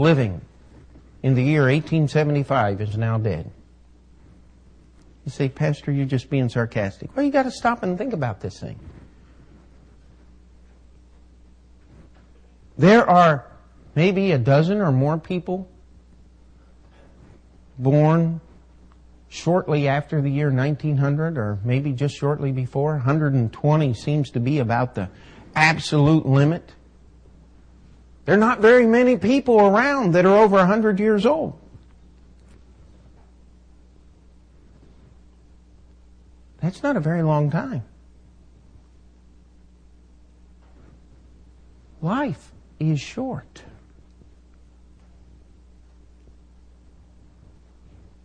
living 0.00 0.40
in 1.22 1.34
the 1.34 1.42
year 1.42 1.62
1875 1.62 2.80
is 2.80 2.96
now 2.96 3.18
dead. 3.18 3.50
You 5.24 5.30
say, 5.30 5.48
Pastor, 5.48 5.92
you're 5.92 6.06
just 6.06 6.30
being 6.30 6.48
sarcastic. 6.48 7.14
Well, 7.14 7.24
you 7.24 7.30
got 7.30 7.42
to 7.42 7.50
stop 7.50 7.82
and 7.82 7.98
think 7.98 8.12
about 8.14 8.40
this 8.40 8.58
thing. 8.58 8.78
There 12.78 13.08
are 13.08 13.46
maybe 13.94 14.32
a 14.32 14.38
dozen 14.38 14.80
or 14.80 14.90
more 14.90 15.18
people 15.18 15.68
born 17.78 18.40
shortly 19.28 19.86
after 19.86 20.22
the 20.22 20.30
year 20.30 20.50
1900 20.50 21.36
or 21.36 21.58
maybe 21.62 21.92
just 21.92 22.16
shortly 22.16 22.52
before. 22.52 22.92
120 22.94 23.94
seems 23.94 24.30
to 24.30 24.40
be 24.40 24.58
about 24.58 24.94
the 24.94 25.10
absolute 25.54 26.24
limit. 26.24 26.72
There 28.24 28.34
are 28.34 28.38
not 28.38 28.60
very 28.60 28.86
many 28.86 29.16
people 29.16 29.60
around 29.60 30.12
that 30.12 30.26
are 30.26 30.36
over 30.36 30.56
100 30.56 31.00
years 31.00 31.26
old. 31.26 31.58
That's 36.60 36.82
not 36.82 36.96
a 36.96 37.00
very 37.00 37.22
long 37.22 37.50
time. 37.50 37.82
Life 42.02 42.52
is 42.78 43.00
short. 43.00 43.62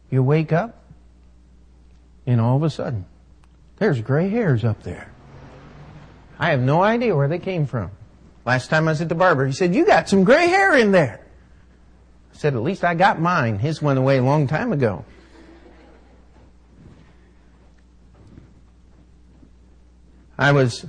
You 0.09 0.23
wake 0.23 0.53
up, 0.53 0.83
and 2.25 2.39
all 2.39 2.57
of 2.57 2.63
a 2.63 2.69
sudden, 2.69 3.05
there's 3.77 3.99
gray 4.01 4.29
hairs 4.29 4.63
up 4.63 4.83
there. 4.83 5.11
I 6.39 6.51
have 6.51 6.61
no 6.61 6.81
idea 6.83 7.15
where 7.15 7.27
they 7.27 7.39
came 7.39 7.65
from. 7.65 7.91
Last 8.45 8.69
time 8.69 8.87
I 8.87 8.91
was 8.91 9.01
at 9.01 9.09
the 9.09 9.15
barber, 9.15 9.47
he 9.47 9.53
said, 9.53 9.73
You 9.73 9.85
got 9.85 10.07
some 10.07 10.23
gray 10.23 10.47
hair 10.47 10.75
in 10.75 10.91
there. 10.91 11.19
I 12.33 12.37
said, 12.37 12.53
At 12.53 12.61
least 12.61 12.83
I 12.83 12.93
got 12.93 13.19
mine. 13.19 13.57
His 13.57 13.81
went 13.81 13.97
away 13.97 14.19
a 14.19 14.23
long 14.23 14.47
time 14.47 14.71
ago. 14.71 15.03
I 20.37 20.51
was 20.51 20.85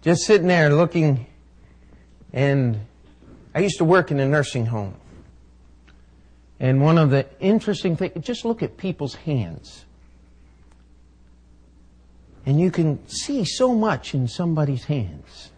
just 0.00 0.22
sitting 0.22 0.48
there 0.48 0.70
looking, 0.74 1.26
and 2.32 2.80
I 3.54 3.60
used 3.60 3.78
to 3.78 3.84
work 3.84 4.10
in 4.10 4.18
a 4.18 4.26
nursing 4.26 4.66
home. 4.66 4.94
And 6.58 6.82
one 6.82 6.98
of 6.98 7.10
the 7.10 7.26
interesting 7.38 7.96
things, 7.96 8.24
just 8.24 8.44
look 8.44 8.62
at 8.62 8.76
people's 8.76 9.14
hands. 9.14 9.84
And 12.46 12.60
you 12.60 12.70
can 12.70 13.06
see 13.08 13.44
so 13.44 13.74
much 13.74 14.14
in 14.14 14.26
somebody's 14.26 14.84
hands. 14.84 15.50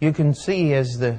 You 0.00 0.12
can 0.12 0.34
see 0.34 0.72
as 0.74 0.98
the 0.98 1.16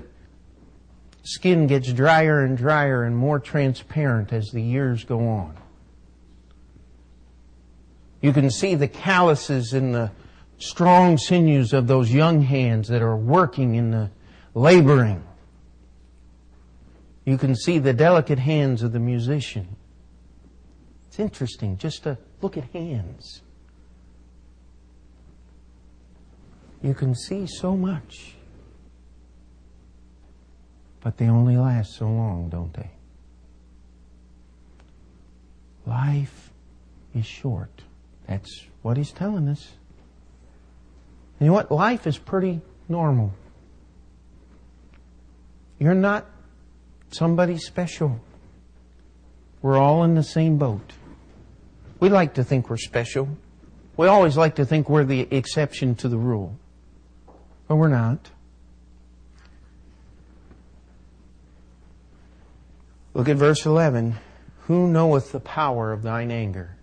skin 1.23 1.67
gets 1.67 1.91
drier 1.91 2.43
and 2.43 2.57
drier 2.57 3.03
and 3.03 3.15
more 3.15 3.39
transparent 3.39 4.32
as 4.32 4.49
the 4.51 4.61
years 4.61 5.03
go 5.03 5.27
on. 5.27 5.57
You 8.21 8.34
can 8.34 8.49
see 8.49 8.75
the 8.75 8.88
calluses 8.88 9.73
in 9.73 9.91
the 9.91 10.11
strong 10.57 11.17
sinews 11.17 11.73
of 11.73 11.88
those 11.88 12.13
young 12.13 12.41
hands 12.41 12.88
that 12.89 13.01
are 13.01 13.15
working 13.15 13.75
in 13.75 13.91
the 13.91 14.11
laboring. 14.53 15.23
You 17.25 17.38
can 17.38 17.55
see 17.55 17.80
the 17.80 17.93
delicate 17.93 18.39
hands 18.39 18.82
of 18.82 18.91
the 18.91 18.99
musician. 18.99 19.75
Interesting 21.20 21.78
just 21.78 22.03
to 22.03 22.17
look 22.41 22.55
at 22.55 22.63
hands. 22.72 23.41
You 26.82 26.93
can 26.93 27.13
see 27.13 27.45
so 27.45 27.76
much, 27.76 28.36
but 31.01 31.17
they 31.17 31.28
only 31.28 31.57
last 31.57 31.95
so 31.95 32.05
long, 32.05 32.47
don't 32.47 32.74
they? 32.74 32.89
Life 35.86 36.51
is 37.13 37.26
short. 37.26 37.82
That's 38.26 38.67
what 38.82 38.95
he's 38.95 39.11
telling 39.11 39.49
us. 39.49 39.74
And 41.38 41.47
you 41.47 41.47
know 41.47 41.53
what? 41.53 41.70
Life 41.70 42.07
is 42.07 42.17
pretty 42.17 42.61
normal. 42.88 43.34
You're 45.80 45.95
not 45.95 46.26
somebody 47.11 47.57
special. 47.57 48.22
We're 49.61 49.78
all 49.78 50.05
in 50.05 50.15
the 50.15 50.24
same 50.24 50.57
boat. 50.57 50.93
We 52.00 52.10
like 52.10 52.36
to 52.36 52.43
think 52.43 52.70
we're 52.70 52.78
special. 52.78 53.28
We 53.97 54.08
always 54.08 54.38
like 54.38 54.56
to 54.56 54.66
think 54.66 54.89
we're 54.89 55.04
the 55.04 55.28
exception 55.32 55.95
to 55.95 56.08
the 56.08 56.18
rule. 56.18 56.58
But 57.68 57.76
we're 57.76 57.89
not. 57.89 58.30
Look 63.14 63.28
at 63.28 63.36
verse 63.36 63.66
11. 63.66 64.16
Who 64.68 64.88
knoweth 64.88 65.32
the 65.32 65.39
power 65.39 65.91
of 65.91 66.04
thine 66.04 66.32
anger? 66.32 66.78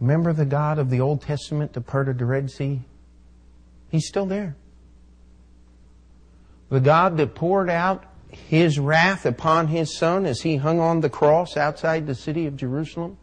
Remember 0.00 0.32
the 0.32 0.44
God 0.46 0.78
of 0.78 0.90
the 0.90 1.00
Old 1.00 1.22
Testament 1.22 1.72
that 1.74 1.82
parted 1.82 2.18
the 2.18 2.24
Red 2.24 2.50
Sea? 2.50 2.80
He's 3.90 4.06
still 4.06 4.26
there. 4.26 4.56
The 6.70 6.80
God 6.80 7.16
that 7.18 7.34
poured 7.34 7.70
out 7.70 8.04
his 8.32 8.78
wrath 8.78 9.26
upon 9.26 9.68
his 9.68 9.96
son 9.96 10.26
as 10.26 10.42
he 10.42 10.56
hung 10.56 10.80
on 10.80 11.00
the 11.00 11.10
cross 11.10 11.56
outside 11.56 12.06
the 12.06 12.14
city 12.14 12.46
of 12.46 12.56
Jerusalem 12.56 13.18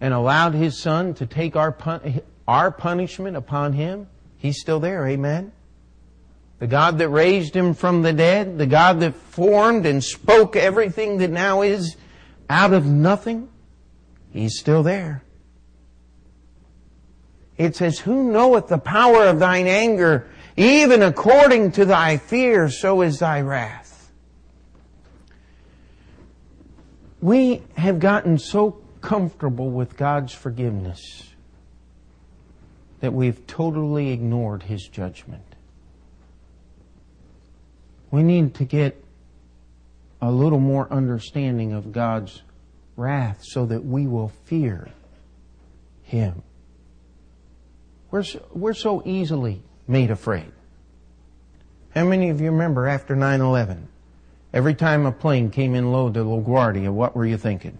and 0.00 0.12
allowed 0.12 0.54
his 0.54 0.78
son 0.78 1.14
to 1.14 1.26
take 1.26 1.54
our, 1.54 1.70
pun- 1.70 2.22
our 2.48 2.70
punishment 2.70 3.36
upon 3.36 3.72
him, 3.72 4.08
he's 4.36 4.60
still 4.60 4.80
there. 4.80 5.06
Amen. 5.06 5.52
The 6.58 6.66
God 6.66 6.98
that 6.98 7.08
raised 7.08 7.56
him 7.56 7.74
from 7.74 8.02
the 8.02 8.12
dead, 8.12 8.58
the 8.58 8.66
God 8.66 9.00
that 9.00 9.14
formed 9.14 9.86
and 9.86 10.02
spoke 10.02 10.56
everything 10.56 11.18
that 11.18 11.30
now 11.30 11.62
is 11.62 11.96
out 12.48 12.72
of 12.72 12.86
nothing, 12.86 13.48
he's 14.30 14.58
still 14.58 14.82
there. 14.82 15.24
It 17.56 17.76
says, 17.76 18.00
Who 18.00 18.30
knoweth 18.30 18.68
the 18.68 18.78
power 18.78 19.26
of 19.26 19.38
thine 19.38 19.66
anger? 19.66 20.28
Even 20.56 21.02
according 21.02 21.72
to 21.72 21.84
thy 21.84 22.18
fear, 22.18 22.68
so 22.68 23.00
is 23.02 23.18
thy 23.18 23.40
wrath. 23.40 24.10
We 27.20 27.62
have 27.76 28.00
gotten 28.00 28.38
so 28.38 28.82
comfortable 29.00 29.70
with 29.70 29.96
God's 29.96 30.32
forgiveness 30.32 31.30
that 33.00 33.12
we've 33.12 33.46
totally 33.46 34.10
ignored 34.10 34.64
His 34.64 34.86
judgment. 34.86 35.42
We 38.10 38.22
need 38.22 38.54
to 38.56 38.64
get 38.64 39.02
a 40.20 40.30
little 40.30 40.60
more 40.60 40.92
understanding 40.92 41.72
of 41.72 41.92
God's 41.92 42.42
wrath 42.96 43.42
so 43.42 43.66
that 43.66 43.84
we 43.84 44.06
will 44.06 44.32
fear 44.44 44.88
Him. 46.02 46.42
We're 48.10 48.22
so, 48.22 48.46
we're 48.52 48.74
so 48.74 49.02
easily 49.06 49.62
made 49.86 50.10
afraid. 50.10 50.52
How 51.94 52.04
many 52.04 52.30
of 52.30 52.40
you 52.40 52.50
remember 52.50 52.86
after 52.86 53.14
9 53.14 53.40
11? 53.40 53.88
Every 54.52 54.74
time 54.74 55.06
a 55.06 55.12
plane 55.12 55.50
came 55.50 55.74
in 55.74 55.92
low 55.92 56.10
to 56.10 56.20
LaGuardia, 56.20 56.90
what 56.90 57.16
were 57.16 57.26
you 57.26 57.38
thinking? 57.38 57.78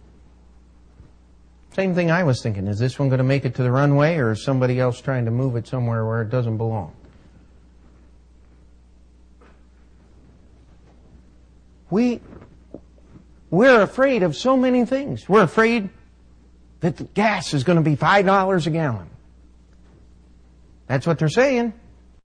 Same 1.74 1.94
thing 1.94 2.10
I 2.10 2.22
was 2.22 2.42
thinking. 2.42 2.66
Is 2.66 2.78
this 2.78 2.98
one 2.98 3.08
going 3.08 3.18
to 3.18 3.24
make 3.24 3.44
it 3.44 3.54
to 3.54 3.62
the 3.62 3.70
runway 3.70 4.16
or 4.16 4.32
is 4.32 4.42
somebody 4.42 4.78
else 4.78 5.00
trying 5.00 5.24
to 5.24 5.30
move 5.30 5.56
it 5.56 5.66
somewhere 5.66 6.04
where 6.04 6.22
it 6.22 6.30
doesn't 6.30 6.58
belong? 6.58 6.94
We, 11.88 12.20
we're 13.50 13.82
afraid 13.82 14.22
of 14.22 14.34
so 14.36 14.56
many 14.56 14.84
things. 14.84 15.28
We're 15.28 15.42
afraid 15.42 15.90
that 16.80 16.96
the 16.96 17.04
gas 17.04 17.54
is 17.54 17.64
going 17.64 17.76
to 17.76 17.82
be 17.82 17.96
$5 17.96 18.66
a 18.66 18.70
gallon. 18.70 19.10
That's 20.86 21.06
what 21.06 21.18
they're 21.18 21.28
saying. 21.28 21.72